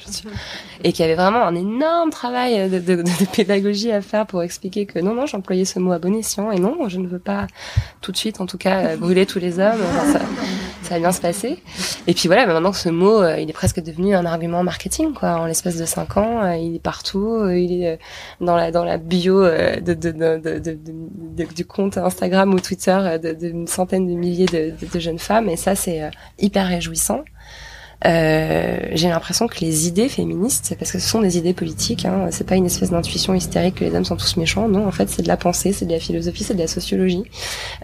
[0.83, 3.03] Et qu'il y avait vraiment un énorme travail de,
[3.33, 6.59] pédagogie à faire pour expliquer que non, non, j'employais ce mot à bon escient et
[6.59, 7.47] non, je ne veux pas
[8.01, 9.81] tout de suite, en tout cas, brûler tous les hommes.
[10.87, 11.57] Ça, va bien se passer.
[12.07, 15.13] Et puis voilà, maintenant que ce mot, euh, il est presque devenu un argument marketing,
[15.13, 15.35] quoi.
[15.35, 17.99] En l'espace de cinq ans, euh, il est partout, il est
[18.41, 19.45] dans la dans la bio
[21.55, 26.09] du compte Instagram ou Twitter d'une centaine de milliers de, jeunes femmes, et ça c'est
[26.39, 27.23] hyper réjouissant.
[28.05, 32.27] Euh, j'ai l'impression que les idées féministes, parce que ce sont des idées politiques, hein,
[32.31, 35.09] c'est pas une espèce d'intuition hystérique que les hommes sont tous méchants, non, en fait
[35.09, 37.23] c'est de la pensée, c'est de la philosophie, c'est de la sociologie.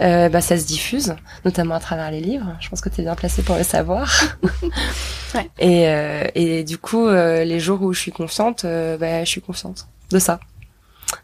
[0.01, 2.55] Euh, bah, ça se diffuse, notamment à travers les livres.
[2.59, 4.11] Je pense que tu es bien placé pour le savoir.
[5.35, 5.49] ouais.
[5.59, 9.29] et, euh, et du coup, euh, les jours où je suis confiante, euh, bah, je
[9.29, 10.39] suis confiante de ça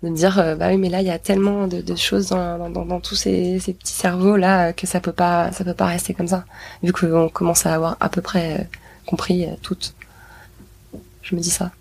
[0.04, 2.70] de me dire bah oui mais là il y a tellement de, de choses dans,
[2.70, 5.86] dans, dans, tous ces, ces, petits cerveaux là que ça peut pas ça peut pas
[5.86, 6.46] rester comme ça
[6.84, 8.68] vu qu'on commence à avoir à peu près
[9.10, 9.96] compris euh, toutes.
[11.24, 11.72] Je me dis ça.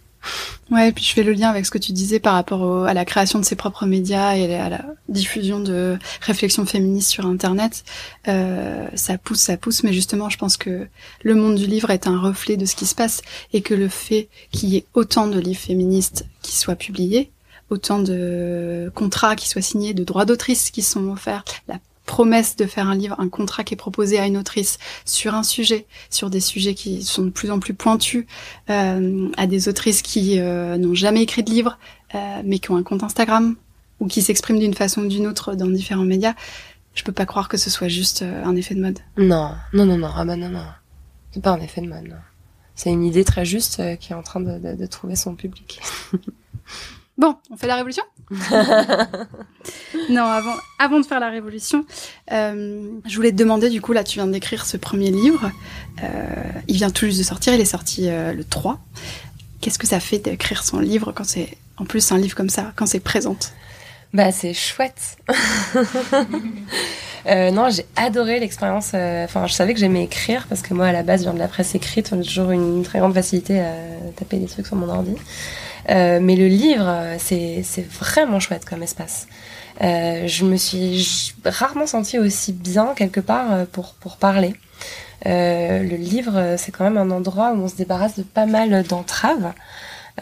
[0.71, 2.93] Ouais, et puis je fais le lien avec ce que tu disais par rapport à
[2.93, 7.85] la création de ses propres médias et à la diffusion de réflexions féministes sur Internet.
[8.27, 10.87] Euh, ça pousse, ça pousse, mais justement, je pense que
[11.23, 13.89] le monde du livre est un reflet de ce qui se passe et que le
[13.89, 17.31] fait qu'il y ait autant de livres féministes qui soient publiés,
[17.71, 22.65] autant de contrats qui soient signés, de droits d'autrice qui sont offerts, la promesse de
[22.65, 26.31] faire un livre, un contrat qui est proposé à une autrice sur un sujet, sur
[26.31, 28.27] des sujets qui sont de plus en plus pointus,
[28.71, 31.79] euh, à des autrices qui euh, n'ont jamais écrit de livre,
[32.15, 33.57] euh, mais qui ont un compte Instagram
[34.01, 36.35] ou qui s'expriment d'une façon ou d'une autre dans différents médias.
[36.95, 38.99] Je peux pas croire que ce soit juste euh, un effet de mode.
[39.17, 40.65] Non, non, non, non, ah bah non, non,
[41.31, 42.17] c'est pas un effet de mode.
[42.75, 45.35] C'est une idée très juste euh, qui est en train de, de, de trouver son
[45.35, 45.81] public.
[47.19, 48.05] Bon, on fait la révolution
[50.09, 51.85] Non, avant, avant de faire la révolution,
[52.33, 55.51] euh, je voulais te demander, du coup, là, tu viens d'écrire ce premier livre.
[56.03, 56.07] Euh,
[56.69, 58.79] il vient tout juste de sortir, il est sorti euh, le 3.
[59.61, 62.73] Qu'est-ce que ça fait d'écrire son livre quand c'est, en plus, un livre comme ça,
[62.77, 63.53] quand c'est présente?
[64.15, 65.17] Bah, c'est chouette.
[67.27, 68.93] Euh, non, j'ai adoré l'expérience.
[68.95, 71.35] euh, Enfin, je savais que j'aimais écrire parce que moi, à la base, je viens
[71.35, 72.15] de la presse écrite.
[72.23, 73.75] J'ai toujours une très grande facilité à
[74.17, 75.15] taper des trucs sur mon ordi.
[75.91, 79.27] Euh, mais le livre, c'est vraiment chouette comme espace.
[79.83, 84.55] Euh, je me suis rarement sentie aussi bien quelque part euh, pour pour parler.
[85.27, 88.83] Euh, le livre, c'est quand même un endroit où on se débarrasse de pas mal
[88.85, 89.53] d'entraves.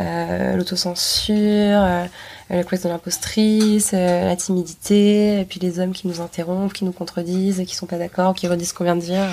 [0.01, 1.81] Euh, L'autocensure,
[2.51, 6.93] le complexe de l'impostrice, la timidité, et puis les hommes qui nous interrompent, qui nous
[6.93, 9.25] contredisent, qui sont pas d'accord, qui redisent ce qu'on vient de dire.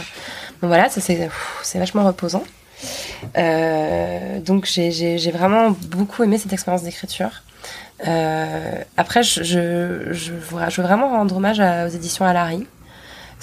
[0.61, 2.43] Donc voilà, ça c'est vachement reposant.
[3.37, 7.43] Euh, donc j'ai- vraiment beaucoup aimé cette expérience d'écriture.
[8.07, 12.67] Euh, après, je, veux vraiment rendre hommage aux éditions Alary.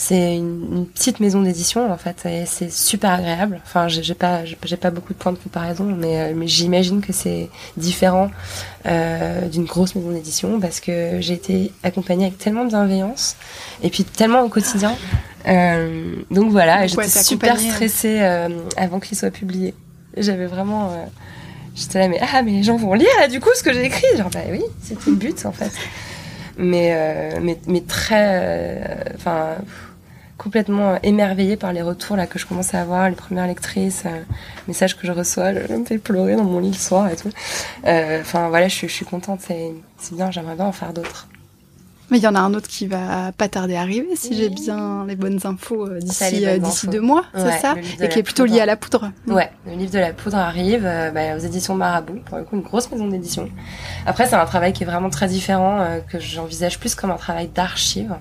[0.03, 3.61] C'est une, une petite maison d'édition en fait, et c'est super agréable.
[3.66, 7.12] Enfin, j'ai pas, j'ai pas beaucoup de points de comparaison, mais, euh, mais j'imagine que
[7.12, 8.30] c'est différent
[8.86, 13.36] euh, d'une grosse maison d'édition parce que j'ai été accompagnée avec tellement de bienveillance
[13.82, 14.96] et puis tellement au quotidien.
[15.46, 17.70] Euh, donc voilà, j'étais super hein.
[17.70, 18.48] stressée euh,
[18.78, 19.74] avant qu'il soit publié.
[20.16, 21.11] J'avais vraiment,
[21.76, 23.84] j'étais là mais ah mais les gens vont lire là, du coup ce que j'ai
[23.84, 24.16] écrit.
[24.16, 25.72] Genre bah oui, c'était le but en fait.
[26.57, 29.57] Mais mais mais très, enfin
[30.43, 34.22] complètement émerveillée par les retours là que je commence à avoir, les premières lectrices, euh,
[34.68, 37.28] messages que je reçois, je me fais pleurer dans mon lit le soir et tout.
[37.86, 40.93] Euh, Enfin voilà, je, suis- je suis contente, c'est c'est bien, j'aimerais bien en faire
[40.95, 41.28] d'autres.
[42.11, 44.36] Mais il y en a un autre qui va pas tarder à arriver, si Oui.
[44.36, 46.59] j'ai bien les bonnes infos euh, d'ici euh,
[46.91, 48.55] deux mois, Ouais, c'est ça Et qui est plutôt poudre.
[48.57, 49.12] lié à la poudre.
[49.28, 52.57] Ouais, le livre de la poudre arrive euh, bah, aux éditions Marabout, pour le coup
[52.57, 53.49] une grosse maison d'édition.
[54.07, 57.47] Après c'est un travail qui est vraiment très différent, que j'envisage plus comme un travail
[57.49, 58.12] d'archive.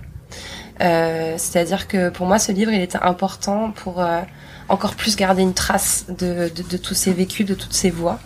[0.81, 4.21] Euh, C'est-à-dire que pour moi ce livre il était important pour euh,
[4.69, 8.19] encore plus garder une trace de, de, tous ces vécus, de toutes ces voix.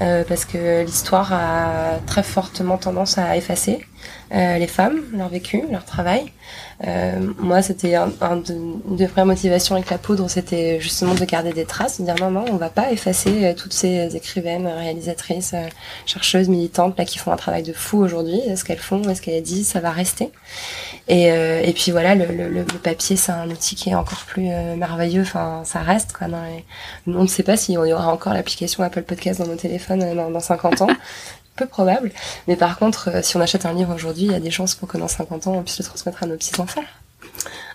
[0.00, 3.84] Euh, parce que l'histoire a très fortement tendance à effacer
[4.32, 6.32] euh, les femmes, leur vécu, leur travail.
[6.86, 11.64] Euh, moi, c'était de, une des motivations avec la poudre, c'était justement de garder des
[11.64, 15.54] traces, de dire non, non, on va pas effacer euh, toutes ces écrivaines, réalisatrices,
[16.04, 18.40] chercheuses, militantes là qui font un travail de fou aujourd'hui.
[18.54, 20.30] Ce qu'elles font, ce qu'elles disent, ça va rester.
[21.08, 25.22] Et, puis voilà, le, papier, c'est un outil qui est encore plus merveilleux.
[25.22, 26.12] Enfin, ça reste.
[27.06, 30.14] On ne sait pas si on y aura encore l'application Apple Podcast dans nos téléphones
[30.14, 30.88] dans, dans 50 ans.
[31.58, 32.12] Peu probable.
[32.46, 34.74] Mais par contre, euh, si on achète un livre aujourd'hui, il y a des chances
[34.76, 36.84] pour que dans 50 ans, on puisse le transmettre à nos petits-enfants.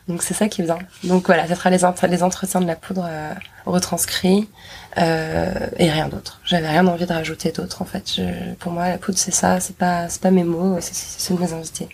[0.08, 0.78] Donc c'est ça qui est bien.
[1.04, 3.34] Donc voilà, ça sera les, ent- les entretiens de la poudre euh,
[3.66, 4.50] retranscrits
[4.98, 6.40] euh, et rien d'autre.
[6.46, 8.22] J'avais rien envie de rajouter d'autre en fait.
[8.60, 11.40] Pour moi, la poudre c'est ça, c'est pas c'est pas mes mots, c'est ceux de
[11.40, 11.88] mes invités.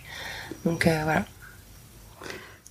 [0.64, 1.24] Donc voilà.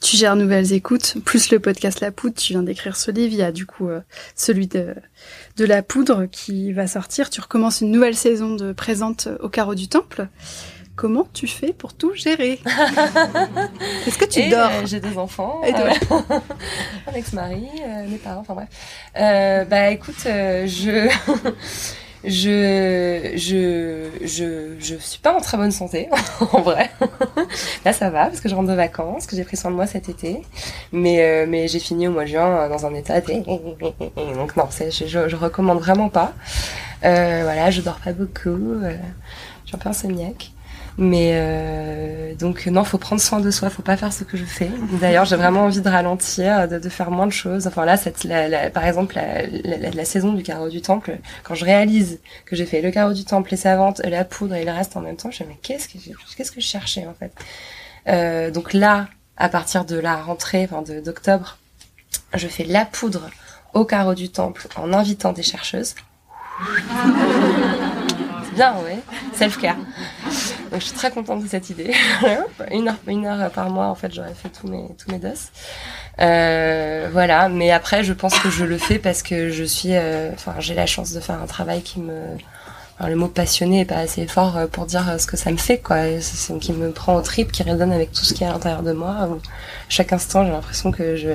[0.01, 3.39] Tu gères Nouvelles Écoutes, plus le podcast La Poudre, tu viens d'écrire ce livre, il
[3.39, 3.89] y a du coup
[4.33, 4.95] celui de,
[5.59, 7.29] de La Poudre qui va sortir.
[7.29, 10.29] Tu recommences une nouvelle saison de Présente au carreau du Temple.
[10.95, 12.61] Comment tu fais pour tout gérer
[14.07, 15.61] Est-ce que tu Et, dors euh, J'ai deux enfants.
[15.65, 15.89] Et euh,
[17.07, 19.67] un ex-mari, euh, mes parents, enfin bref.
[19.69, 21.09] Bah écoute, je.
[22.25, 26.09] Je, je, je, je suis pas en très bonne santé,
[26.51, 26.89] en vrai.
[27.85, 29.87] Là, ça va, parce que je rentre de vacances, que j'ai pris soin de moi
[29.87, 30.41] cet été.
[30.91, 33.33] Mais, euh, mais j'ai fini au mois de juin euh, dans un état de...
[34.35, 36.33] Donc non, je, je, recommande vraiment pas.
[37.05, 38.49] Euh, voilà, je dors pas beaucoup.
[38.49, 38.97] Euh,
[39.63, 40.51] je suis un peu insomniaque.
[41.01, 44.43] Mais euh, donc non, faut prendre soin de soi, faut pas faire ce que je
[44.43, 44.69] fais.
[44.99, 47.67] D'ailleurs, j'ai vraiment envie de ralentir, de, faire moins de choses.
[47.67, 47.95] Enfin là,
[48.25, 49.17] la, par exemple,
[49.63, 53.23] la, saison du carreau du temple, quand je réalise que j'ai fait le carreau du
[53.23, 55.59] temple, les savantes, la poudre et le reste en même temps, je me dis mais
[55.63, 57.31] qu'est-ce que je cherchais en fait?
[58.09, 61.59] Euh, Donc là, à partir de la rentrée, enfin d'octobre,
[62.33, 63.29] je fais la poudre
[63.73, 65.95] au carreau du temple en invitant des chercheuses.
[68.43, 68.99] C'est bien, oui.
[69.33, 69.77] Self-care.
[70.71, 71.93] Donc je suis très contente de cette idée.
[72.71, 72.87] une,
[73.27, 75.51] heure, par mois, en fait, j'aurais fait tous mes, tous.
[76.19, 80.31] Euh, voilà, mais après, je pense que je le fais parce que je suis, euh,
[80.33, 82.21] enfin, j'ai la chance de faire un travail qui me,
[82.97, 85.51] enfin, le mot passionné est pas assez fort euh, pour dire euh, ce que ça
[85.51, 86.19] me fait, quoi.
[86.21, 88.83] C'est, qui me prend au trip, qui résonne avec tout ce qui est à l'intérieur
[88.83, 89.39] de moi.
[89.87, 91.29] chaque instant, j'ai l'impression que je,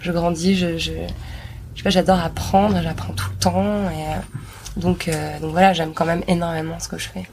[0.00, 0.92] je grandis, je, je,
[1.74, 6.04] je sais j'adore apprendre, j'apprends tout le temps, et donc, euh, donc voilà, j'aime quand
[6.04, 7.26] même énormément ce que je fais.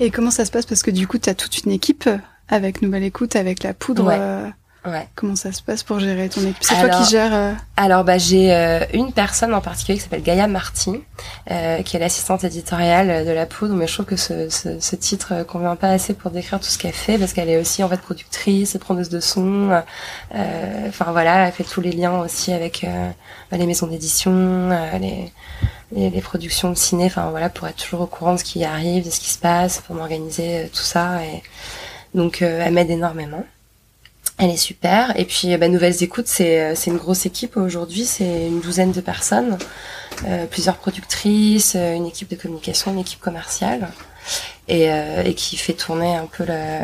[0.00, 0.66] Et comment ça se passe?
[0.66, 2.08] Parce que du coup, tu as toute une équipe
[2.48, 4.06] avec Nouvelle Écoute, avec La Poudre.
[4.06, 4.52] Ouais.
[4.86, 5.08] Euh, Ouais.
[5.14, 6.56] Comment ça se passe pour gérer ton équipe?
[6.60, 10.22] C'est toi qui gères euh Alors, bah, j'ai euh, une personne en particulier qui s'appelle
[10.22, 11.02] Gaïa Marty,
[11.50, 14.96] euh, qui est l'assistante éditoriale de La Poudre, mais je trouve que ce, ce, ce
[14.96, 17.88] titre convient pas assez pour décrire tout ce qu'elle fait, parce qu'elle est aussi en
[17.88, 19.82] fait productrice, preneuse de son.
[20.32, 22.86] Enfin voilà, elle fait tous les liens aussi avec
[23.50, 24.70] bah, les maisons d'édition,
[25.00, 25.32] les,
[25.92, 27.06] les, les, productions de ciné.
[27.06, 29.38] Enfin voilà, pour être toujours au courant de ce qui arrive, de ce qui se
[29.38, 31.22] passe, pour m'organiser tout ça.
[31.24, 31.42] Et
[32.14, 33.44] donc, elle m'aide énormément.
[34.38, 35.18] Elle est super.
[35.18, 38.04] Et puis, bah, Nouvelles Écoutes, c'est, euh, c'est une grosse équipe aujourd'hui.
[38.04, 39.56] C'est une douzaine de personnes,
[40.26, 43.88] euh, plusieurs productrices, euh, une équipe de communication, une équipe commerciale,
[44.66, 46.78] et, euh, et qui fait tourner un peu le,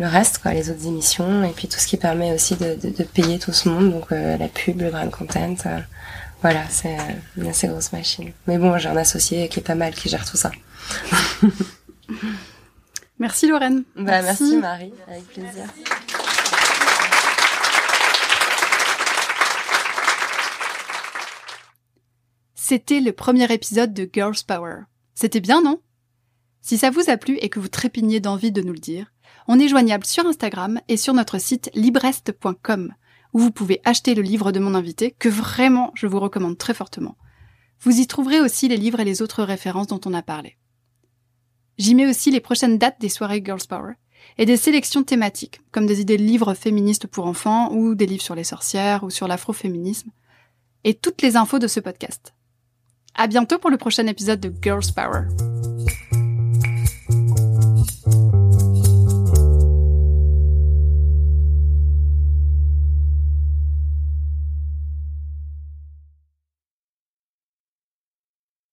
[0.00, 2.90] le reste, quoi, les autres émissions, et puis tout ce qui permet aussi de, de,
[2.90, 5.54] de payer tout ce monde, donc la pub, le brand content.
[6.42, 6.96] voilà, c'est
[7.36, 8.32] une assez grosse machine.
[8.48, 10.50] Mais bon, j'ai un associé qui est pas mal, qui gère tout ça.
[13.20, 13.84] Merci Lorraine.
[13.94, 14.42] Bah, merci.
[14.42, 15.64] merci Marie, avec plaisir.
[22.66, 24.84] C'était le premier épisode de Girls Power.
[25.14, 25.82] C'était bien, non?
[26.62, 29.12] Si ça vous a plu et que vous trépigniez d'envie de nous le dire,
[29.48, 32.94] on est joignable sur Instagram et sur notre site librest.com,
[33.34, 36.72] où vous pouvez acheter le livre de mon invité, que vraiment je vous recommande très
[36.72, 37.18] fortement.
[37.80, 40.56] Vous y trouverez aussi les livres et les autres références dont on a parlé.
[41.76, 43.92] J'y mets aussi les prochaines dates des soirées Girls Power
[44.38, 48.22] et des sélections thématiques, comme des idées de livres féministes pour enfants ou des livres
[48.22, 50.08] sur les sorcières ou sur l'afroféminisme,
[50.84, 52.32] et toutes les infos de ce podcast.
[53.16, 55.28] À bientôt pour le prochain épisode de Girls Power.